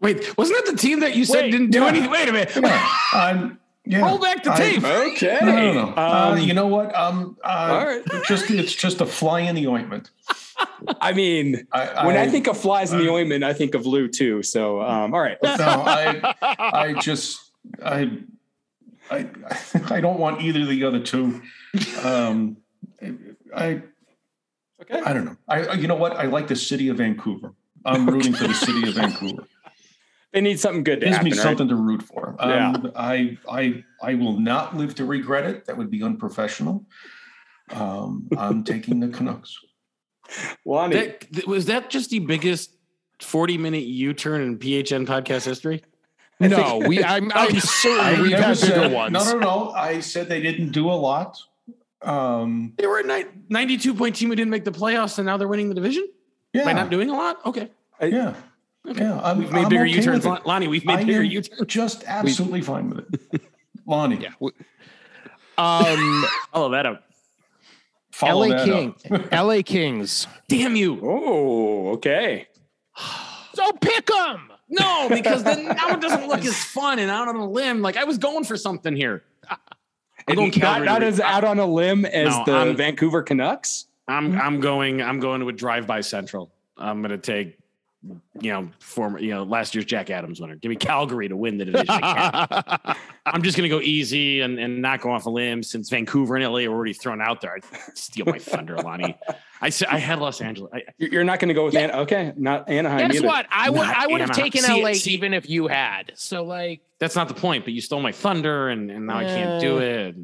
[0.00, 1.88] Wait, wasn't that the team that you said Wait, didn't do yeah.
[1.88, 2.10] anything?
[2.10, 2.56] Wait a minute.
[2.56, 3.58] Yeah, I'm.
[3.86, 4.84] Yeah, Roll back the I- tape.
[4.84, 5.38] okay.
[5.42, 5.94] No, no, no.
[5.96, 6.94] uh, Um, you know what?
[6.94, 8.02] Um, uh, all right.
[8.28, 10.10] Just it's just a fly in the ointment.
[11.00, 14.08] I mean, I, when I, think of flies in the ointment, I think of Lou
[14.08, 14.42] too.
[14.42, 15.38] So, um, all right.
[15.42, 17.50] no, I, I just,
[17.82, 18.18] I,
[19.10, 19.26] I,
[19.88, 21.40] I don't want either of the other two.
[22.02, 22.58] Um,
[23.54, 23.82] I,
[24.82, 24.98] Okay.
[25.00, 25.36] I don't know.
[25.48, 26.12] I, you know what?
[26.16, 27.52] I like the city of Vancouver.
[27.84, 29.44] I'm rooting for the city of Vancouver.
[30.32, 31.30] They need something good to Gives happen.
[31.32, 31.42] me right?
[31.42, 32.36] something to root for.
[32.38, 35.64] Um, I, I, I will not live to regret it.
[35.66, 36.86] That would be unprofessional.
[37.70, 39.56] Um, I'm taking the Canucks.
[40.64, 42.70] Lonnie, That, th- was that just the biggest
[43.20, 45.82] 40 minute U turn in PHN podcast history?
[46.38, 47.04] No, we.
[47.04, 47.30] I'm.
[47.34, 49.12] I'm certain we've never had bigger ones.
[49.12, 49.70] No, no, no.
[49.72, 51.36] I said they didn't do a lot.
[52.00, 55.36] Um, They were a ni- 92 point team who didn't make the playoffs, and now
[55.36, 56.08] they're winning the division
[56.54, 57.44] yeah, by not doing a lot.
[57.44, 57.68] Okay.
[58.00, 58.34] yeah,
[58.84, 59.20] yeah.
[59.22, 60.24] I'm, We've made I'm bigger okay U turns.
[60.24, 61.66] Lonnie, we've I made bigger am U turns.
[61.66, 63.42] Just absolutely fine with it.
[63.86, 64.30] Lonnie, Yeah.
[64.40, 64.52] we-
[65.58, 67.04] Um, Follow that up.
[68.12, 69.32] follow LA that King, up.
[69.32, 70.26] LA Kings.
[70.48, 71.00] Damn you.
[71.02, 72.48] oh, okay.
[73.52, 74.48] So pick them.
[74.68, 77.82] No, because then now it doesn't look as fun and out on a limb.
[77.82, 79.24] Like I was going for something here.
[80.28, 80.86] I'm going not, Calgary.
[80.86, 83.86] not as out on a limb as No, the I'm- Vancouver Canucks.
[84.06, 86.52] I'm I'm going I'm going to a drive by central.
[86.78, 87.58] I'm gonna take
[88.40, 90.56] you know former you know last year's Jack Adams winner.
[90.56, 91.86] Give me Calgary to win the division.
[93.26, 96.44] I'm just gonna go easy and, and not go off a limb since Vancouver and
[96.44, 97.54] LA are already thrown out there.
[97.54, 97.58] I
[97.94, 99.18] steal my thunder, Lonnie.
[99.60, 100.70] I said I had Los Angeles.
[100.74, 103.26] I, You're you're not going to go with An- okay, not Anaheim Guess either.
[103.26, 103.46] what?
[103.50, 103.76] I would.
[103.76, 106.12] Not I would have taken See, LA see- even if you had.
[106.14, 107.64] So like, that's not the point.
[107.64, 110.14] But you stole my thunder, and, and now I can't do it.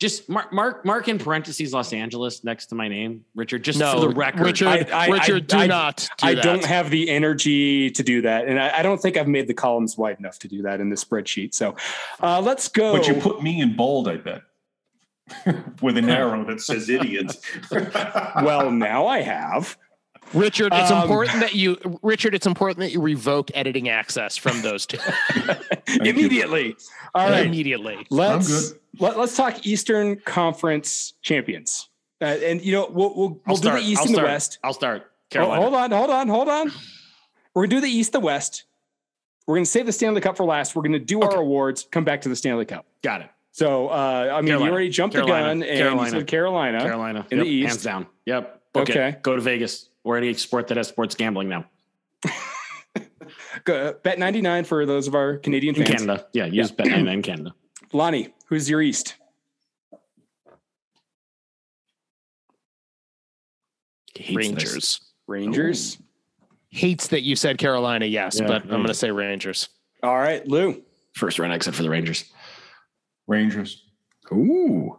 [0.00, 3.62] Just mark mark mark in parentheses Los Angeles next to my name, Richard.
[3.62, 4.66] Just no, for the record, Richard.
[4.66, 6.08] I- I- Richard, I- do I- not.
[6.18, 6.42] Do I that.
[6.42, 9.54] don't have the energy to do that, and I, I don't think I've made the
[9.54, 11.54] columns wide enough to do that in the spreadsheet.
[11.54, 11.76] So,
[12.20, 12.92] uh, let's go.
[12.96, 14.42] But you put me in bold, I bet,
[15.80, 17.40] with an arrow that says idiots.
[17.70, 19.76] well, now I have.
[20.34, 24.60] Richard, it's Um, important that you, Richard, it's important that you revoke editing access from
[24.62, 24.98] those two
[25.34, 26.02] you.
[26.10, 26.76] immediately.
[27.14, 28.06] All right, immediately.
[28.10, 28.80] let's good.
[29.00, 31.88] let, let's talk Eastern Conference champions,
[32.20, 33.80] uh, and you know we'll we'll, we'll I'll do start.
[33.80, 34.22] the East I'll and the.
[34.22, 34.58] West.
[34.62, 35.02] I'll start.
[35.04, 35.62] Oh, Carolina.
[35.62, 36.72] hold on, hold on, hold on.
[37.54, 38.64] We're gonna do the East, the West.
[39.46, 40.76] We're gonna save the Stanley Cup for last.
[40.76, 41.86] We're gonna do our awards.
[41.90, 42.86] Come back to the Stanley Cup.
[43.02, 43.30] Got it.
[43.52, 43.92] So, uh,
[44.32, 44.64] I mean, Carolina.
[44.66, 45.42] you already jumped Carolina.
[45.48, 46.04] the gun and Carolina.
[46.12, 46.80] you said Carolina.
[46.80, 47.68] Carolina in the East.
[47.68, 48.06] hands down.
[48.26, 48.62] Yep.
[48.72, 49.08] Book Okay.
[49.08, 49.22] it.
[49.22, 51.66] Go to Vegas or any sport that has sports gambling now
[53.64, 55.84] Go- uh, Bet ninety nine for those of our Canadian in.
[55.84, 56.26] Canada.
[56.32, 57.54] Yeah, use Bet Bet in Canada.
[57.92, 59.16] Lonnie, who's your East?
[64.14, 64.46] He hates this.
[64.46, 65.98] Rangers Rangers.
[66.00, 66.46] Oh.
[66.70, 68.06] hates that you said Carolina.
[68.06, 69.68] Yes, Yeah, but I'm going to say Rangers.
[70.02, 70.82] All right, Lou.
[71.14, 72.24] First round exit for the Rangers.
[73.26, 73.84] Rangers.
[74.32, 74.98] Ooh.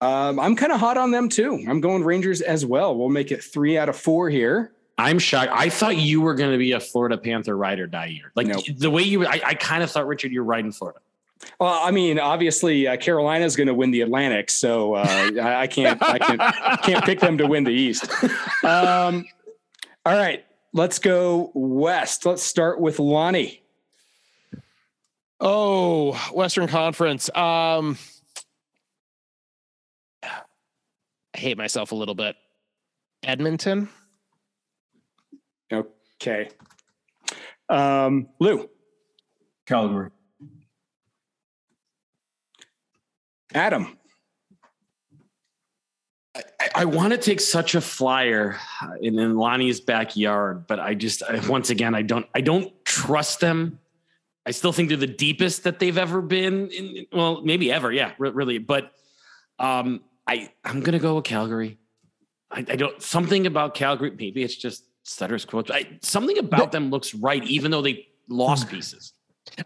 [0.00, 1.64] Um, I'm kind of hot on them too.
[1.68, 2.96] I'm going Rangers as well.
[2.96, 4.72] We'll make it three out of four here.
[4.96, 5.50] I'm shocked.
[5.54, 8.32] I thought you were going to be a Florida Panther ride or die year.
[8.34, 8.64] Like Nope.
[8.76, 11.00] the way you, I, I kind of thought Richard, you're riding Florida.
[11.58, 15.62] Well, I mean, obviously uh, Carolina is going to win the Atlantic, so uh, I,
[15.62, 18.10] I can't, I can't, can't pick them to win the East.
[18.62, 19.24] Um,
[20.04, 20.44] all right,
[20.74, 22.26] let's go west.
[22.26, 23.62] Let's start with Lonnie.
[25.40, 27.34] Oh, Western Conference.
[27.34, 27.96] Um,
[31.29, 32.36] I hate myself a little bit.
[33.22, 33.88] Edmonton.
[35.72, 36.48] Okay.
[37.68, 38.68] Um, Lou,
[39.66, 40.10] Calgary.
[43.54, 43.96] Adam.
[46.34, 46.42] I,
[46.74, 48.58] I want to take such a flyer
[49.00, 53.40] in, in Lonnie's backyard, but I just I, once again I don't I don't trust
[53.40, 53.78] them.
[54.46, 56.68] I still think they're the deepest that they've ever been.
[56.68, 58.58] In, well, maybe ever, yeah, re- really.
[58.58, 58.92] But
[59.58, 60.00] um,
[60.30, 61.78] I I'm gonna go with Calgary.
[62.50, 64.10] I, I don't something about Calgary.
[64.10, 65.70] Maybe it's just Sutter's quotes.
[65.70, 69.12] I, something about them looks right, even though they lost pieces.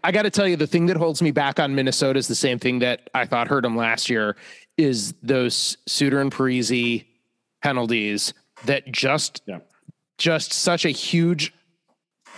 [0.03, 2.35] I got to tell you, the thing that holds me back on Minnesota is the
[2.35, 4.35] same thing that I thought hurt them last year.
[4.77, 7.05] Is those Suter and Parise
[7.61, 8.33] penalties
[8.65, 9.59] that just Yeah.
[10.17, 11.53] just such a huge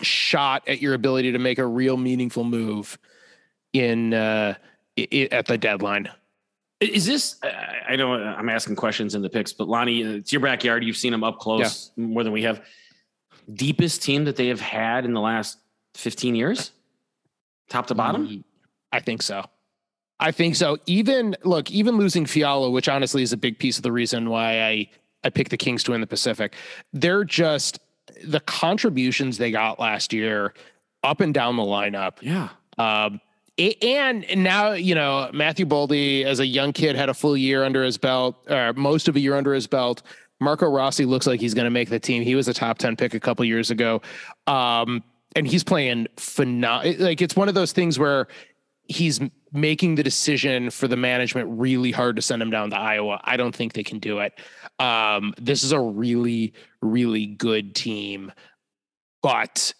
[0.02, 2.98] shot at your ability to make a real meaningful move
[3.74, 4.56] in uh,
[5.00, 6.10] i- i- at the deadline.
[6.80, 7.40] Is this?
[7.88, 10.84] I know I'm asking questions in the picks, but Lonnie, it's your backyard.
[10.84, 12.64] You've seen them up close more than we have.
[13.52, 15.58] Deepest team that they have had in the last
[15.96, 16.72] 15 years,
[17.70, 18.44] top to bottom.
[18.92, 19.44] I think so.
[20.20, 20.78] I think so.
[20.86, 24.64] Even look, even losing Fiala, which honestly is a big piece of the reason why
[24.64, 24.90] I
[25.24, 26.56] I picked the Kings to win the Pacific.
[26.94, 27.80] They're just
[28.24, 30.54] the contributions they got last year
[31.04, 32.18] up and down the lineup.
[32.22, 32.50] Yeah.
[32.78, 33.20] Um,
[33.58, 37.84] and now you know Matthew Boldy, as a young kid, had a full year under
[37.84, 40.04] his belt, or most of a year under his belt.
[40.40, 42.22] Marco Rossi looks like he's going to make the team.
[42.22, 44.02] He was a top ten pick a couple years ago,
[44.46, 45.04] um,
[45.36, 46.96] and he's playing phenomenal.
[47.00, 48.28] Like it's one of those things where
[48.84, 49.20] he's
[49.52, 53.20] making the decision for the management really hard to send him down to Iowa.
[53.24, 54.34] I don't think they can do it.
[54.80, 58.32] Um, this is a really, really good team,
[59.22, 59.74] but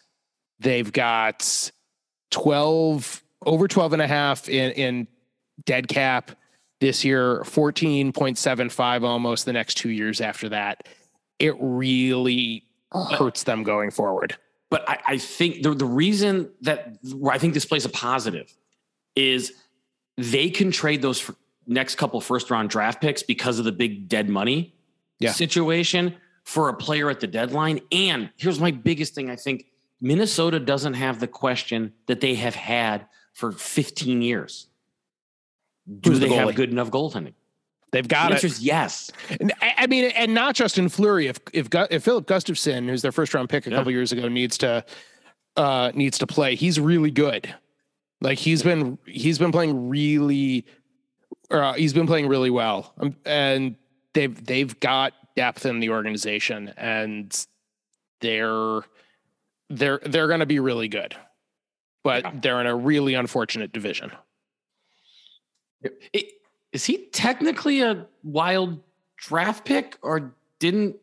[0.60, 1.72] they've got
[2.32, 5.08] 12 over 12 and a half in, in
[5.66, 6.32] dead cap
[6.80, 10.88] this year, 14.75 almost the next two years after that.
[11.40, 14.36] It really hurts them going forward.
[14.70, 16.98] But I, I think the, the reason that
[17.30, 18.54] I think this plays a positive
[19.16, 19.54] is
[20.18, 21.32] they can trade those
[21.66, 24.76] next couple first round draft picks because of the big dead money
[25.20, 25.32] Yeah.
[25.32, 27.80] situation for a player at the deadline.
[27.92, 29.66] And here's my biggest thing I think
[30.02, 33.06] Minnesota doesn't have the question that they have had
[33.38, 34.68] for 15 years.
[36.02, 37.34] Do Who's the they have good enough goaltending?
[37.92, 38.54] They've The got answer it.
[38.54, 39.12] is yes.
[39.40, 41.28] And I I mean, and not just in Fleury.
[41.28, 43.78] If if if Filip Gustavsson, who's their first round pick a Yeah.
[43.78, 44.84] couple years ago, needs to
[45.56, 47.54] uh needs to play, he's really good.
[48.22, 50.66] Like he's been he's been playing really,
[51.52, 53.76] uh, he's been playing really well, um, and
[54.14, 57.46] they've they've got depth in the organization, and
[58.20, 58.82] they're
[59.70, 61.16] they're they're going to be really good,
[62.08, 62.32] but Yeah.
[62.42, 64.12] they're in a really unfortunate division.
[66.14, 66.32] It-
[66.74, 68.82] Is he technically a wild
[69.18, 70.98] draft pick or didn't?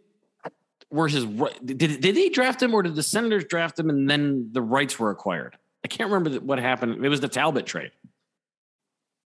[0.91, 4.09] Were his ri- did did they draft him or did the Senators draft him and
[4.09, 5.57] then the rights were acquired?
[5.85, 7.05] I can't remember what happened.
[7.05, 7.91] It was the Talbot trade.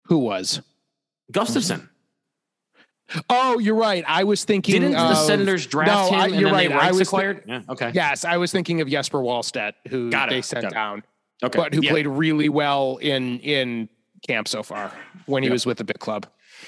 [0.06, 0.60] Who was?
[1.32, 1.88] Gustavsson
[3.10, 3.20] mm-hmm.
[3.30, 4.04] Oh, you're right.
[4.06, 4.74] I was thinking.
[4.80, 6.68] didn't the Senators draft No, him I- and you're then right.
[6.68, 7.44] they I rights was thi- acquired?
[7.46, 7.62] yeah.
[7.68, 7.90] Okay.
[7.94, 10.74] Yes, I was thinking of Jesper Wallstedt, who Got they sent got it.
[10.74, 11.02] down,
[11.42, 11.58] Okay.
[11.58, 11.90] but who Yeah.
[11.90, 13.88] played really well in in
[14.26, 14.92] camp so far
[15.26, 15.52] when he Yeah.
[15.54, 16.26] was with the big club.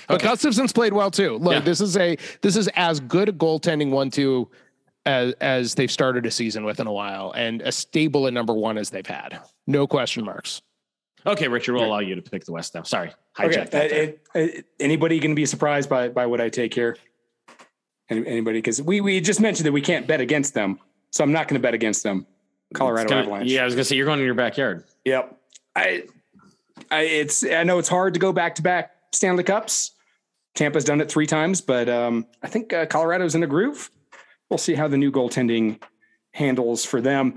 [0.09, 0.27] But Okay.
[0.29, 1.39] Gustavsson's played well too.
[1.39, 1.61] Look, Yeah.
[1.61, 4.49] this is a this is as good a goaltending one two
[5.07, 8.53] as as they've started a season with in a while, and as stable at number
[8.53, 9.39] one as they've had.
[9.67, 10.61] No question marks.
[11.25, 12.83] Okay, Richard, we'll allow you to pick the West now.
[12.83, 13.65] Sorry, hijacked Okay.
[13.71, 13.93] that.
[13.93, 16.97] Uh, it- it- anybody going to be surprised by by what I take here?
[18.11, 18.59] Any- Anybody?
[18.59, 20.79] Because we we just mentioned that we can't bet against them,
[21.11, 22.27] so I'm not going to bet against them.
[22.75, 23.51] Colorado gonna- Avalanche.
[23.51, 24.85] yeah, I was gonna say you're going in your backyard.
[25.05, 25.39] Yep.
[25.75, 26.05] I,
[26.91, 29.93] I it's I know it's hard to go back to back Stanley Cups.
[30.55, 33.91] Tampa's done it three times, but um, I think uh, Colorado's in a groove.
[34.49, 35.83] We'll see how the new goaltending
[36.33, 37.35] handles for them.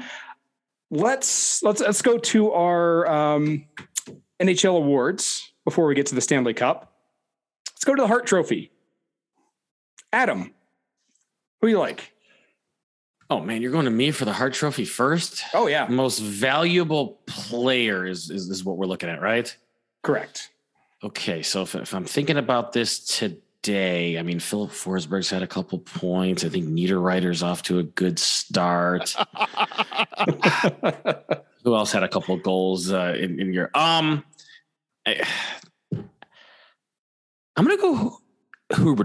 [0.90, 3.66] Let's let's let's go to our um,
[4.40, 6.94] NHL awards before we get to the Stanley Cup.
[7.72, 8.72] Let's go to the Hart Trophy.
[10.12, 10.54] Adam,
[11.62, 12.14] who do you like?
[13.32, 15.44] Oh man, you're going to me for the Hart Trophy first.
[15.54, 19.56] Oh yeah, Most valuable player is, is is what we're looking at, right?
[20.02, 20.50] correct.
[21.04, 25.48] Okay, so if, if I'm thinking about this today, I mean, Filip Forsberg's had a
[25.48, 26.44] couple points.
[26.44, 29.10] I think Niederreiter's off to a good start.
[31.64, 33.70] Who else had a couple goals uh, in, in your?
[33.76, 34.24] Um,
[35.06, 35.26] I,
[37.56, 38.18] I'm gonna go
[38.76, 38.96] Hu-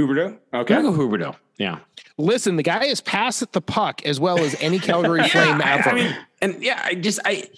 [0.00, 0.32] Huberdeau.
[0.32, 0.38] Huberdeau.
[0.52, 0.74] I'm Okay.
[0.74, 1.36] gonna go Huberdeau.
[1.58, 1.78] Yeah,
[2.18, 5.60] Listen, the guy is pass at the puck as well as any Calgary Yeah, Flame
[5.62, 5.90] I- ever.
[5.90, 7.48] I mean, and yeah, I just I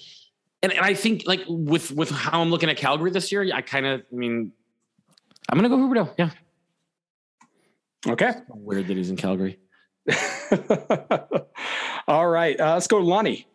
[0.62, 3.60] and, and I think like with with how I'm looking at Calgary this year, I
[3.62, 4.52] kind of I mean,
[5.48, 6.12] I'm gonna go Huberto.
[6.18, 6.30] Yeah,
[8.08, 8.32] Okay.
[8.48, 9.58] weird that he's in Calgary.
[12.08, 12.58] All right.
[12.58, 13.46] Uh, let's go to Lonnie.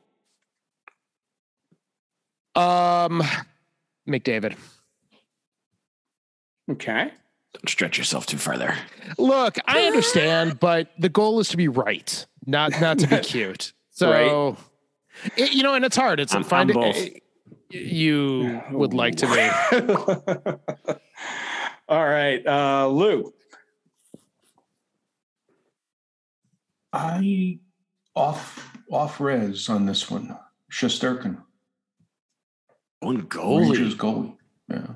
[2.56, 3.22] um,
[4.08, 4.56] McDavid.
[6.72, 7.12] Okay.
[7.58, 8.78] Don't stretch yourself too far there.
[9.18, 13.74] Look, I understand, but the goal is to be right, not not to be cute.
[13.90, 14.58] So,
[15.36, 16.20] it- you know, and it's hard.
[16.20, 16.96] It's I'm- find I'm both.
[16.96, 17.24] it-
[17.70, 19.50] you would like to be.
[21.90, 22.46] All right.
[22.48, 23.34] Uh, Lou.
[26.94, 27.60] I
[28.16, 30.38] off off res on this one.
[30.72, 31.42] Shesterkin.
[33.00, 33.98] One Rangers goalie.
[33.98, 34.36] goalie.
[34.70, 34.88] Yeah,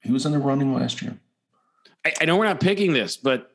[0.00, 1.18] he was in the running last year.
[2.04, 3.50] I, I know we're not picking this, but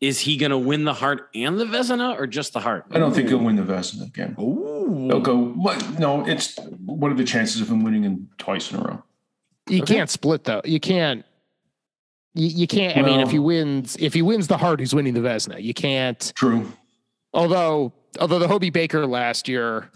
[0.00, 2.86] is he going to win the Hart and the Vezina, or just the Hart?
[2.90, 4.34] I don't think he'll win the Vezina again.
[4.40, 5.06] Ooh.
[5.08, 5.36] They'll go.
[5.36, 5.98] What?
[5.98, 9.02] No, it's what are the chances of him winning in twice in a row?
[9.68, 9.94] You Okay.
[9.96, 10.62] can't split though.
[10.64, 11.24] You can't.
[12.34, 12.96] You, you can't.
[12.96, 15.62] I mean, if he wins, if he wins the Hart, he's winning the Vezina.
[15.62, 16.32] You can't.
[16.36, 16.70] True.
[17.34, 19.90] Although, although the Hobey Baker last year,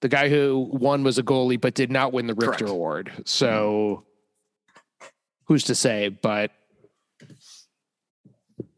[0.00, 2.70] the guy who won was a goalie but did not win the Richter Correct.
[2.70, 3.12] Award.
[3.24, 4.04] So,
[5.46, 6.08] who's to say?
[6.08, 6.50] But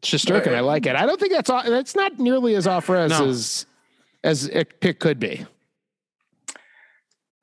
[0.05, 0.95] Shesterkin, I like it.
[0.95, 3.27] I don't think that's off, that's not nearly as off res No.
[3.27, 3.65] as
[4.23, 5.45] as it pick could be.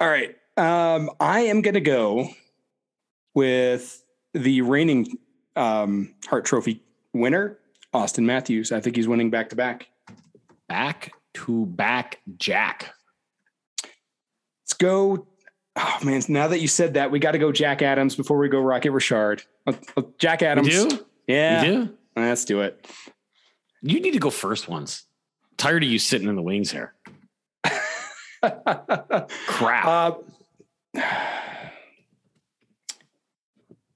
[0.00, 0.36] All right.
[0.56, 2.28] Um, I am going to go
[3.34, 4.02] with
[4.34, 5.18] the reigning
[5.56, 6.82] um, Hart Trophy
[7.14, 7.58] winner,
[7.94, 8.72] Auston Matthews.
[8.72, 9.88] I think he's winning back to back.
[10.68, 12.92] Back to back Jack.
[14.64, 15.26] Let's go.
[15.76, 16.22] Oh man!
[16.28, 18.90] Now that you said that, we got to go Jack Adams before we go Rocket
[18.90, 19.42] Richard.
[19.66, 20.68] Uh, uh, Jack You Adams.
[20.68, 21.06] do?
[21.26, 21.86] Yeah.
[22.16, 22.86] Let's do it.
[23.80, 25.04] You need to go first once.
[25.56, 26.94] Tired of you sitting in the wings here.
[29.46, 29.86] Crap.
[29.86, 30.12] Uh,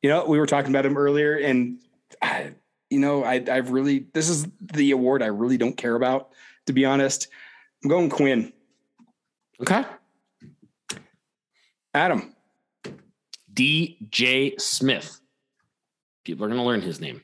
[0.02, 1.78] you know, we were talking about him earlier, and
[2.22, 2.52] I,
[2.90, 6.30] you know, I, I really this is the award I really don't care about,
[6.66, 7.28] to be honest.
[7.82, 8.52] I'm going Quinn.
[9.60, 9.84] okay.
[11.94, 12.34] Adam.
[13.52, 15.20] DJ Smith.
[16.24, 17.22] People are going to learn his name.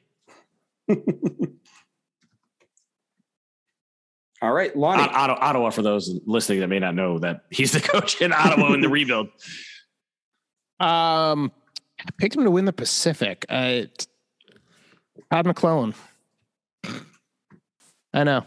[4.40, 5.03] All right, Lonnie.
[5.05, 8.32] Ot- Ottawa, Ottawa, for those listening that may not know that he's the coach in
[8.32, 9.28] Ottawa in the rebuild.
[10.80, 11.53] Um,
[12.01, 13.47] I picked him to win the Pacific.
[13.49, 13.82] Uh,
[15.30, 15.95] Todd McLellan.
[18.12, 18.45] I know.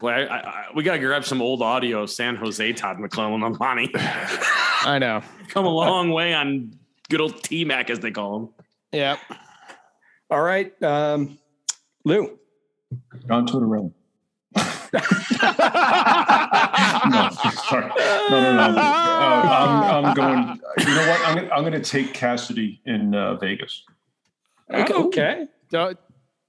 [0.00, 2.96] Boy, I, I, I- we got to grab some old audio of San Jose Todd
[2.98, 3.90] McLellan on Lonnie.
[3.94, 5.22] I know.
[5.48, 6.72] Come a long way on
[7.08, 8.48] good old T Mac, as they call him.
[8.92, 9.18] Yep.
[10.30, 11.38] All right, um,
[12.04, 12.38] Lou.
[13.28, 13.92] John Tortorella.
[17.10, 17.30] no,
[17.68, 17.88] sorry.
[18.30, 18.78] No, no, no.
[18.78, 20.60] Uh, I'm, I'm going.
[20.78, 21.20] You know what?
[21.26, 23.82] I'm, gonna- I'm going to take Cassidy in uh, Vegas.
[24.72, 24.94] Okay.
[24.94, 25.46] okay.
[25.70, 25.98] Don't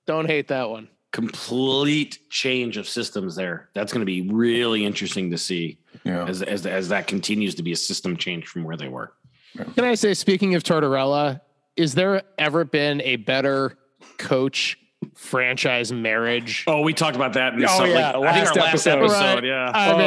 [0.05, 0.87] don't hate that one.
[1.11, 3.69] Complete change of systems there.
[3.73, 6.25] That's going to be really interesting to see Yeah.
[6.25, 9.13] as, as, as that continues to be a system change from where they were.
[9.75, 11.39] Can I say, speaking of Tortorella,
[11.77, 13.77] is there ever been a better
[14.17, 14.77] coach
[15.15, 16.63] franchise marriage?
[16.67, 17.53] Oh, we talked about that.
[17.53, 18.99] In Oh, some, yeah, like, I think last our last episode.
[19.03, 19.33] episode.
[19.35, 19.43] Right.
[19.45, 19.71] Yeah.
[19.73, 19.97] I Oh.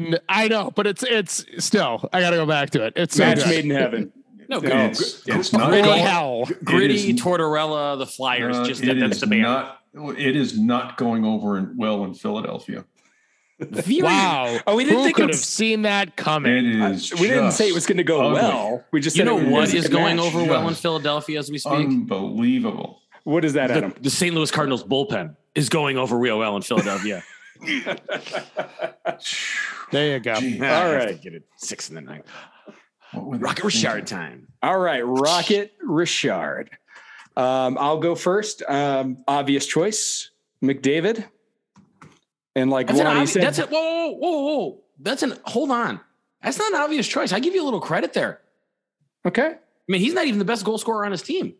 [0.00, 2.08] mean, I know, but it's it's still.
[2.12, 2.94] I got to go back to it.
[2.96, 3.46] It's Match good.
[3.48, 4.12] made in heaven.
[4.48, 4.86] No, No.
[4.86, 6.48] It's, it's not Gritty going- hell.
[6.64, 8.56] Gritty, is- Tortorella, the Flyers.
[8.56, 9.42] uh, just it that, that's the band.
[9.42, 9.80] not.
[10.18, 12.84] It is not going over in, well in Philadelphia.
[13.58, 14.58] Very- Wow.
[14.66, 16.52] Oh, we didn't Who think it could was- have seen that coming?
[16.66, 18.34] It Uh, we didn't say it was going to go ugly.
[18.42, 18.84] well.
[18.92, 20.74] We just You said know it what was a is good going over well in
[20.74, 21.72] Philadelphia as we speak?
[21.72, 23.00] unbelievable.
[23.26, 23.94] What is that, the, Adam?
[24.00, 24.32] the St.
[24.32, 27.24] Louis Cardinals bullpen is going over real well in Philadelphia.
[29.92, 30.34] There you go.
[30.34, 31.22] Gee, I right.
[31.22, 32.24] get it six in the night.
[33.12, 33.88] what were they Rocket thinking?
[33.90, 34.48] Richard time.
[34.62, 36.70] All right, Rocket Richard.
[37.36, 38.62] Um, I'll go first.
[38.68, 40.30] Um, obvious choice,
[40.62, 41.24] McDavid.
[42.56, 43.70] And like That's an Lonnie obvious, said, that's it.
[43.70, 44.80] Whoa, whoa, whoa, whoa.
[45.00, 46.00] That's an hold on.
[46.42, 47.32] That's not an obvious choice.
[47.32, 48.40] I give you a little credit there.
[49.24, 49.46] okay.
[49.48, 51.54] I mean, he's not even the best goal scorer on his team.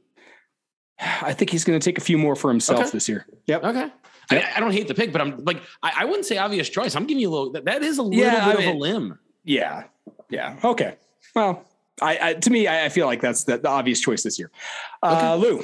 [0.99, 2.91] I think he's going to take a few more for himself Okay.
[2.91, 3.27] this year.
[3.47, 3.65] Yep.
[3.65, 3.91] Okay.
[4.31, 6.97] I, I don't hate the pick, but I'm like, I, I wouldn't say obvious choice.
[6.97, 8.79] I'm giving you a little, that, that is a little Yeah, bit I of a
[8.79, 9.19] limb.
[9.45, 9.85] Yeah.
[10.31, 10.57] Yeah.
[10.65, 10.97] Okay.
[11.35, 11.65] Well,
[12.01, 14.51] I, I to me, I, I feel like that's the, the obvious choice this year.
[15.03, 15.63] Uh, Lou.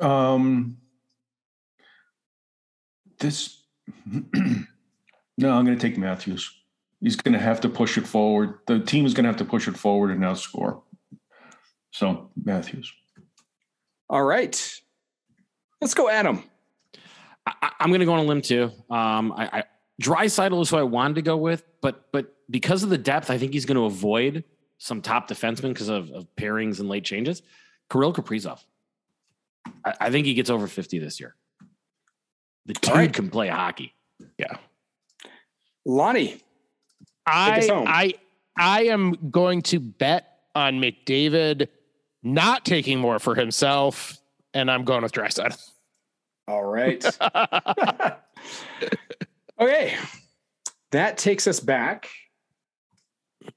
[0.00, 0.78] Um,
[3.18, 3.62] this.
[4.06, 6.50] no, I'm going to take Matthews.
[7.00, 8.58] He's going to have to push it forward.
[8.66, 10.82] The team is going to have to push it forward and outscore.
[11.98, 12.92] So Matthews.
[14.08, 14.80] All right.
[15.80, 16.44] Let's go, Adam.
[17.44, 18.70] I, I- I'm going to go on a limb too.
[18.88, 19.64] Um, I, I
[20.00, 23.38] Draisaitl is who I wanted to go with, but but because of the depth, I
[23.38, 24.44] think he's going to avoid
[24.78, 27.42] some top defensemen because of, of pairings and late changes.
[27.90, 28.60] Kirill Kaprizov.
[29.84, 31.34] I, I think he gets over 50 this year.
[32.66, 33.12] The dude right.
[33.12, 33.92] can play hockey.
[34.38, 34.56] Yeah.
[35.84, 36.40] Lonnie.
[37.26, 37.68] I.
[37.86, 38.14] I
[38.56, 41.68] I am going to bet on McDavid
[42.34, 44.18] not taking more for himself,
[44.54, 45.58] and I'm going with Draisaitl.
[46.46, 47.04] All right.
[49.60, 49.96] okay.
[50.90, 52.08] That takes us back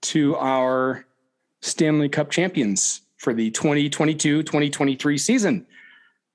[0.02, 1.06] to our
[1.62, 5.66] Stanley Cup champions for the 2022 2023 season.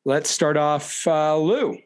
[0.04, 1.78] Let's start off, uh, Lou.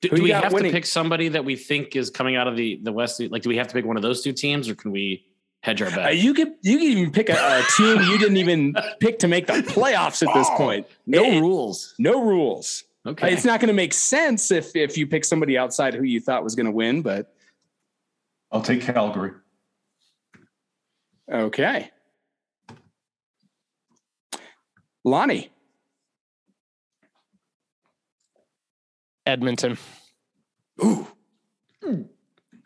[0.00, 0.72] Do, do we have winning?
[0.72, 3.20] to pick somebody that we think is coming out of the, the West?
[3.20, 5.24] Like, do we have to pick one of those two teams or can we
[5.62, 6.16] hedge our Uh, bet.
[6.18, 9.46] you could you could even pick a, a team you didn't even pick to make
[9.46, 10.86] the playoffs at this point.
[11.06, 11.94] no It- rules.
[11.98, 12.84] no rules.
[13.06, 13.32] Okay.
[13.32, 16.44] It's not going to make sense if if you pick somebody outside who you thought
[16.44, 17.32] was going to win, but
[18.52, 19.32] I'll take Calgary.
[21.32, 21.90] okay.
[25.02, 25.50] Lonnie,
[29.24, 29.78] Edmonton.
[30.84, 31.06] Ooh.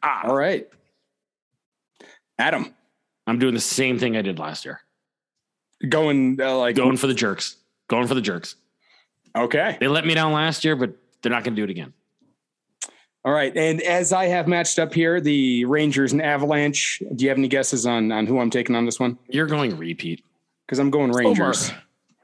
[0.02, 0.26] Ah.
[0.28, 0.66] all right.
[2.38, 2.74] Adam,
[3.26, 4.80] I'm doing the same thing I did last year.
[5.88, 7.56] going uh, like Going for the jerks.
[7.88, 8.56] Going for the jerks.
[9.36, 9.76] okay.
[9.80, 10.92] They let me down last year, but
[11.22, 11.92] they're not going to do it again.
[13.24, 13.56] All right.
[13.56, 17.02] And as I have matched up here, the Rangers and Avalanche.
[17.14, 19.18] Do you have any guesses on on who I'm taking on this one?
[19.28, 20.22] You're going repeat.
[20.66, 21.72] Because I'm going Rangers.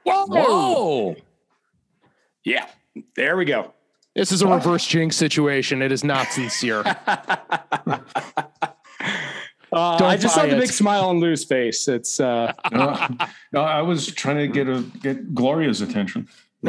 [0.03, 1.15] Whoa.
[2.43, 2.67] Yeah.
[3.15, 3.73] There we go.
[4.15, 5.81] This is a reverse jinx situation.
[5.81, 6.83] It is not sincere.
[9.81, 11.87] Uh, I just saw buy the big smile on Lou's face.
[11.87, 13.07] It's uh, No,
[13.51, 16.27] no, I was trying to get a get Gloria's attention.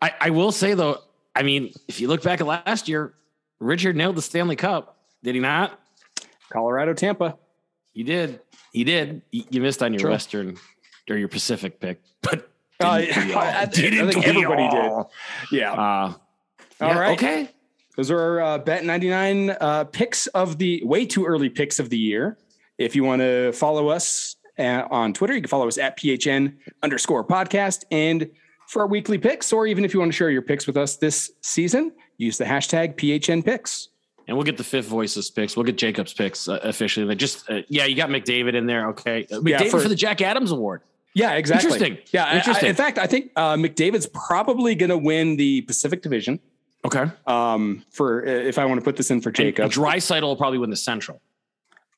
[0.00, 0.98] I, I will say though,
[1.34, 3.14] I mean, if you look back at last year,
[3.60, 4.98] Richard nailed the Stanley Cup.
[5.22, 5.78] Did he not?
[6.52, 7.36] Colorado, Tampa.
[7.92, 8.40] He did.
[8.72, 9.22] He did.
[9.30, 10.10] You you missed on your True.
[10.10, 10.56] Western
[11.08, 12.48] or your Pacific pick, but
[12.80, 13.40] Uh, didn't we all?
[13.42, 15.10] I, I Didn't think we everybody all?
[15.50, 15.58] did.
[15.58, 15.72] Yeah.
[15.72, 16.18] Uh, All
[16.80, 17.12] yeah, right.
[17.12, 17.50] Okay.
[17.96, 21.90] Those are our uh, Bet 99 uh, picks of the way too early picks of
[21.90, 22.38] the year.
[22.78, 26.54] If you want to follow us uh, on Twitter, you can follow us at PHN
[26.82, 27.84] underscore podcast.
[27.90, 28.30] And
[28.68, 30.96] for our weekly picks, or even if you want to share your picks with us
[30.96, 33.88] this season, use the hashtag PHN picks.
[34.26, 35.56] And we'll get the fifth voices picks.
[35.56, 37.04] We'll get Jacob's picks uh, officially.
[37.04, 38.88] Like just uh, yeah, you got McDavid in there.
[38.90, 40.80] Okay, uh, Yeah, McDavid for- for, the Jack Adams Award.
[41.14, 41.72] Yeah, exactly.
[41.72, 41.98] Interesting.
[42.12, 42.68] Yeah, I- I- Interesting.
[42.70, 46.40] in fact, I think uh, McDavid's probably going to win the Pacific Division.
[46.84, 47.04] Okay.
[47.26, 50.70] Um, for if I want to put this in for Jacob, Dry will probably win
[50.70, 51.20] the Central.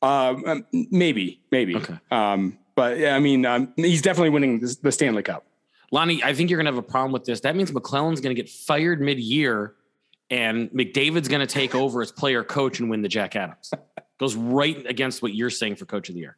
[0.03, 1.77] Um, um, maybe, maybe.
[1.77, 1.99] Okay.
[2.11, 5.47] Um, but yeah, I mean, um, he's definitely winning the, the Stanley Cup.
[5.91, 7.41] Lonnie, I think you're going to have a problem with this.
[7.41, 9.75] That means McLellan's going to get fired mid-year,
[10.29, 13.73] and McDavid's going to take over as player coach and win the Jack Adams.
[14.19, 16.37] Goes right against what you're saying for coach of the year.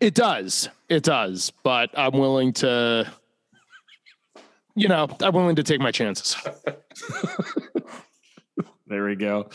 [0.00, 0.68] It does.
[0.88, 1.52] It does.
[1.62, 3.12] But I'm willing to,
[4.76, 6.36] you know, I'm willing to take my chances.
[8.88, 9.48] There we go.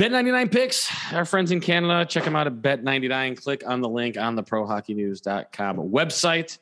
[0.00, 3.42] Bet99 picks, our friends in Canada, check them out at Bet99.
[3.42, 6.58] Click on the link on the prohockeynews.com website.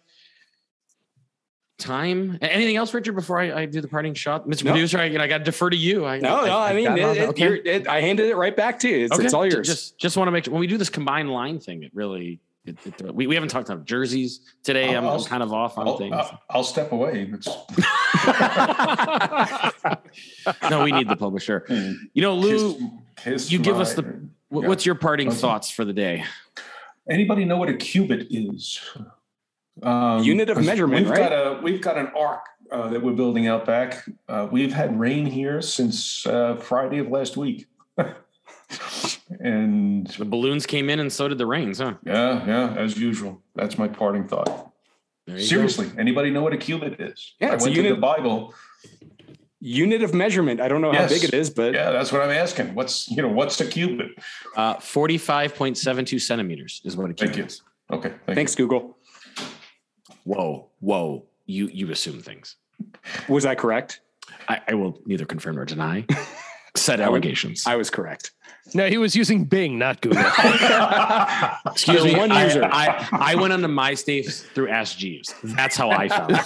[1.78, 2.38] Time.
[2.40, 4.46] Anything else, Richard, before I, I do the parting shot?
[4.48, 4.64] Mr.
[4.64, 4.72] No.
[4.72, 6.06] Producer, I, I got to defer to you.
[6.06, 7.54] I, No, no, I, mean, it, it- Okay.
[7.64, 9.04] it- I handed it right back to you.
[9.04, 9.24] It's, Okay.
[9.26, 9.66] it's all yours.
[9.66, 12.40] Just, just want to make sure when we do this combined line thing, it really,
[12.64, 14.94] it, it, we, we haven't talked about jerseys today.
[14.94, 16.14] I'm, I'm kind of off on I'll, things.
[16.14, 17.30] I'll, I'll step away.
[17.32, 17.46] It's,
[20.70, 21.64] no, we need the publisher.
[22.12, 22.82] You know, Lou, kiss-
[23.16, 24.68] kiss you give us the- wh- Yeah.
[24.68, 25.36] what's your parting Okay.
[25.36, 26.24] thoughts for the day?
[27.08, 28.80] Anybody know what a cubit is?
[29.82, 31.30] Um, Unit of measurement, we've right?
[31.30, 34.04] Got a, we've got an ark uh, that we're building out back.
[34.28, 37.66] Uh, we've had rain here since uh, Friday of last week.
[39.40, 41.94] and The balloons came in and so did the rains, huh?
[42.04, 43.42] yeah, yeah, as usual.
[43.54, 44.70] That's my parting thought.
[45.26, 45.46] There you go.
[45.46, 47.34] Seriously, anybody know what a cubit is?
[47.40, 48.54] Yeah, I it's a went to unit- the Bible.
[49.62, 50.58] Unit of measurement.
[50.60, 52.74] I don't know how big it is, but Yeah, that's what I'm asking.
[52.74, 54.08] What's you know what's a cubit?
[54.56, 57.44] Uh, 45.72 centimeters is what it Thank you.
[57.44, 57.60] is.
[57.92, 58.96] Okay, thank thanks, Google.
[60.24, 61.24] Whoa, whoa.
[61.44, 62.56] You you assume things.
[63.28, 64.00] Was I correct?
[64.48, 66.06] I, I will neither confirm nor deny
[66.76, 67.66] said I would- allegations.
[67.66, 68.32] I was correct.
[68.72, 70.20] No, he was using Bing, not Google.
[71.72, 72.14] Excuse me.
[72.14, 72.64] one I, user.
[72.64, 75.34] I, I went onto MySpace through Ask Jeeves.
[75.42, 76.38] That's how I found it.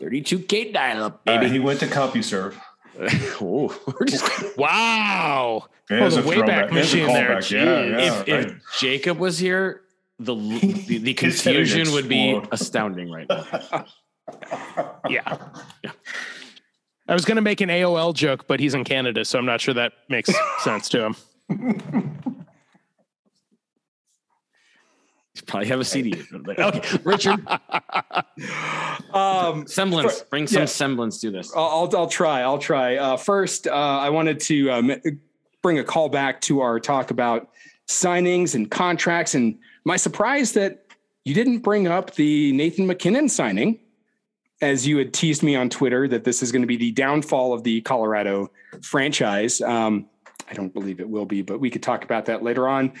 [0.00, 2.54] 32K dial up, Uh, he went to CompuServe.
[3.40, 4.24] oh, we're just,
[4.58, 5.66] wow.
[5.88, 6.70] There's the a Wayback throwback.
[6.70, 7.40] A Machine there.
[7.42, 8.28] Yeah, yeah, if, right.
[8.28, 9.82] if Jacob was here,
[10.18, 13.84] the the, the His head would confusion would be astounding right now.
[15.08, 15.38] yeah.
[15.82, 15.90] Yeah.
[17.12, 19.60] I was going to make an AOL joke, but he's in Canada, so I'm not
[19.60, 20.30] sure that makes
[20.60, 22.16] sense to him.
[25.46, 26.22] Probably have a CD.
[26.58, 27.46] Okay, Richard,
[29.12, 30.20] Um, semblance.
[30.20, 30.64] For- Bring some yeah.
[30.66, 31.52] semblance to this.
[31.54, 32.40] I'll, I'll, I'll try.
[32.40, 32.96] I'll try.
[32.96, 34.92] Uh, first, uh, I wanted to um,
[35.60, 37.50] bring a call back to our talk about
[37.88, 40.86] signings and contracts, and my surprise that
[41.26, 43.80] you didn't bring up the Nathan MacKinnon signing,
[44.62, 47.52] as you had teased me on Twitter that this is going to be the downfall
[47.52, 48.50] of the Colorado
[48.82, 49.60] franchise.
[49.60, 50.06] Um,
[50.48, 52.92] I don't believe it will be, but we could talk about that later on.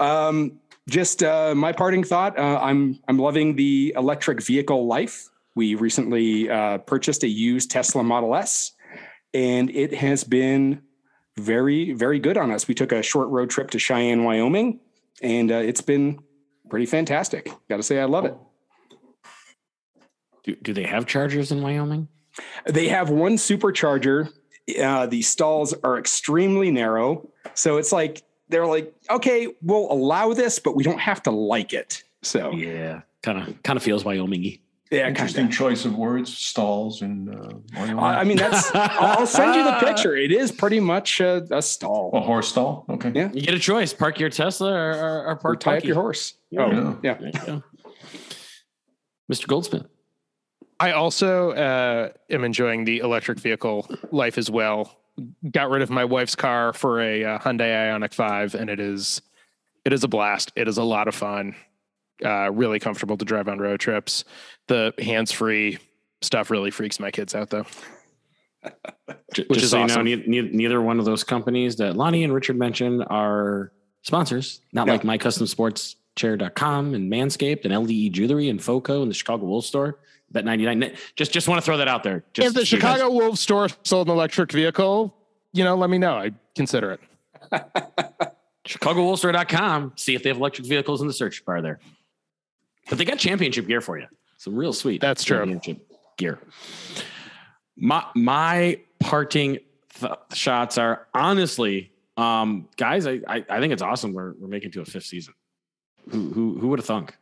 [0.00, 5.28] Um, just uh, my parting thought: uh, I'm I'm loving the electric vehicle life.
[5.54, 8.72] We recently uh, purchased a used Tesla Model S,
[9.34, 10.82] and it has been
[11.36, 12.68] very, very good on us.
[12.68, 14.80] We took a short road trip to Cheyenne, Wyoming,
[15.20, 16.20] and uh, it's been
[16.70, 17.50] pretty fantastic.
[17.68, 18.36] Got to say, I love it.
[20.44, 22.08] Do, do they have chargers in Wyoming?
[22.66, 24.32] They have one supercharger.
[24.80, 27.28] Uh, the stalls are extremely narrow.
[27.54, 31.72] So it's like, they're like, okay, we'll allow this, but we don't have to like
[31.72, 32.02] it.
[32.22, 34.60] So Yeah, kind of kind of feels Wyomingy.
[34.90, 37.98] yeah, Interesting kind choice of words, stalls and uh, Wyoming.
[37.98, 38.70] I mean, that's.
[38.74, 40.16] I'll send you the picture.
[40.16, 42.10] It is pretty much a, a stall.
[42.14, 42.84] a horse stall.
[42.88, 43.12] Okay.
[43.14, 43.30] Yeah.
[43.32, 45.94] You get a choice: park your Tesla or, or, or Or park tie up your
[45.96, 46.34] horse.
[46.50, 46.62] Yeah.
[46.64, 47.14] Oh, yeah.
[47.14, 47.62] There you.
[49.30, 49.46] Mr.
[49.46, 49.86] Goldsmith.
[50.80, 54.96] I also uh, am enjoying the electric vehicle life as well.
[55.50, 59.20] Got rid of my wife's car for a uh, Hyundai Ioniq Five, and it is
[59.84, 60.52] it is a blast.
[60.54, 61.56] It is a lot of fun.
[62.24, 64.24] Uh, really comfortable to drive on road trips.
[64.68, 65.78] The hands free
[66.20, 67.64] stuff really freaks my kids out, though.
[69.36, 70.06] Which just is so awesome.
[70.06, 73.72] you know, ne- ne- neither one of those companies that Lonnie and Richard mentioned are
[74.02, 74.94] sponsors, not No.
[74.94, 79.98] like mycustomsportschair.com and Manscaped and LDE Jewelry and FOCO and the Chicago Wool Store.
[80.30, 80.92] Bet 99.
[81.16, 82.24] Just just want to throw that out there.
[82.34, 85.14] Just if the so you guys- Chicago Wolves store sold an electric vehicle,
[85.52, 86.16] you know, let me know.
[86.16, 87.00] I'd consider it.
[88.66, 89.92] ChicagoWoolStore.com.
[89.96, 91.78] See if they have electric vehicles in the search bar there.
[92.88, 94.06] But they got championship gear for you.
[94.36, 95.00] Some real sweet.
[95.00, 95.38] That's true.
[95.38, 95.86] championship
[96.16, 96.38] gear.
[97.76, 99.58] My my parting
[100.00, 103.06] th- shots are honestly, um, guys.
[103.06, 104.12] I, I I think it's awesome.
[104.12, 105.34] We're we're making it to a fifth season.
[106.10, 107.16] Who who who would have thunk?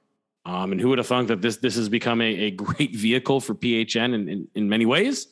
[0.47, 3.40] Um, and who would have thunk that this this has become a, a great vehicle
[3.40, 5.27] for PHN in, in, in many ways?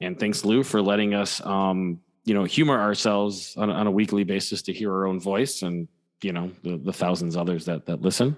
[0.00, 3.90] And thanks, Lou, for letting us um, you know, humor ourselves on, a- on a
[3.90, 5.88] weekly basis to hear our own voice and
[6.22, 8.36] you know the, the thousands others that that listen.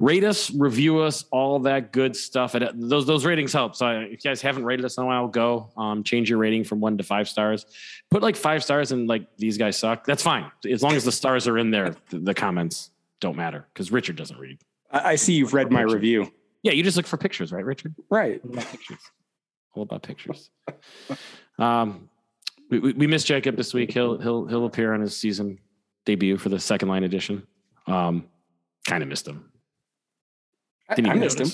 [0.00, 2.54] Rate us, review us, all that good stuff.
[2.56, 3.76] It, those those ratings help.
[3.76, 6.64] So if you guys haven't rated us in a while, go um, change your rating
[6.64, 7.66] from one to five stars.
[8.10, 10.04] Put like five stars and like these guys suck.
[10.04, 11.94] That's fine as long as the stars are in there.
[12.10, 12.90] The, the comments
[13.20, 14.58] don't matter because Richard doesn't read.
[15.04, 16.30] I, I see you've read my review.
[16.62, 17.94] Yeah, you just look for pictures, right, Richard?
[18.10, 18.40] Right.
[18.44, 18.98] All about pictures.
[19.74, 20.50] All about pictures.
[21.58, 22.08] Um,
[22.70, 23.92] we, we, we missed Jacob this week.
[23.92, 25.58] He'll he'll he'll appear on his season
[26.04, 27.46] debut for the second line edition.
[27.86, 28.24] Um,
[28.86, 29.50] kind of missed him.
[30.88, 31.48] I, Didn't I even missed him.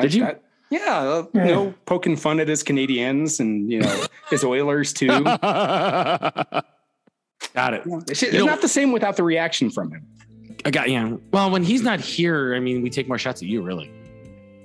[0.00, 0.24] Did I- you?
[0.24, 0.36] I-
[0.70, 1.46] yeah, uh, Yeah.
[1.46, 5.06] you know, poking fun at his Canadiens and you know his Oilers too.
[5.24, 6.64] Got
[7.74, 7.82] it.
[7.86, 10.06] It's, it's You know- not the same without the reaction from him,
[10.68, 11.16] I got yeah.
[11.32, 13.90] Well, when he's not here, I mean, we take more shots at you, really.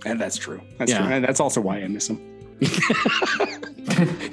[0.06, 0.60] and that's true.
[0.78, 0.98] That's Yeah.
[0.98, 2.20] true, and that's also why I miss him.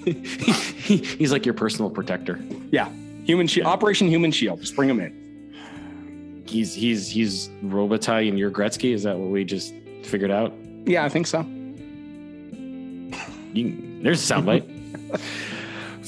[0.04, 2.40] He- he's like your personal protector.
[2.72, 2.88] Yeah,
[3.24, 4.60] human shield, Operation Human Shield.
[4.60, 6.42] Just bring him in.
[6.46, 8.92] He's he's he's Robitaille and you're Gretzky.
[8.92, 9.72] Is that what we just
[10.02, 10.52] figured out?
[10.86, 11.42] Yeah, I think so.
[13.54, 14.66] You there's a soundbite.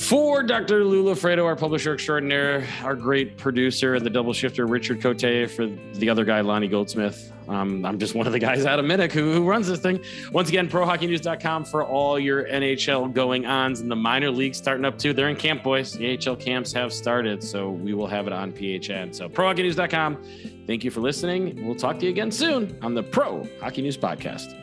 [0.02, 0.84] For Dr.
[0.84, 5.66] Lula Fredo, our publisher extraordinaire, our great producer and the double shifter, Richard Cote, for
[5.66, 7.32] the other guy, Lonnie Goldsmith.
[7.48, 10.00] Um, I'm just one of the guys out of Minnick who, who runs this thing.
[10.32, 14.98] Once again, prohockeynews.com for all your NHL going ons and the minor leagues starting up
[14.98, 15.12] too.
[15.12, 15.92] They're in camp, boys.
[15.92, 19.14] The AHL camps have started, so we will have it on PHN.
[19.14, 20.18] So prohockeynews.com.
[20.66, 21.64] Thank you for listening.
[21.64, 24.61] We'll talk to you again soon on the Pro Hockey News Podcast.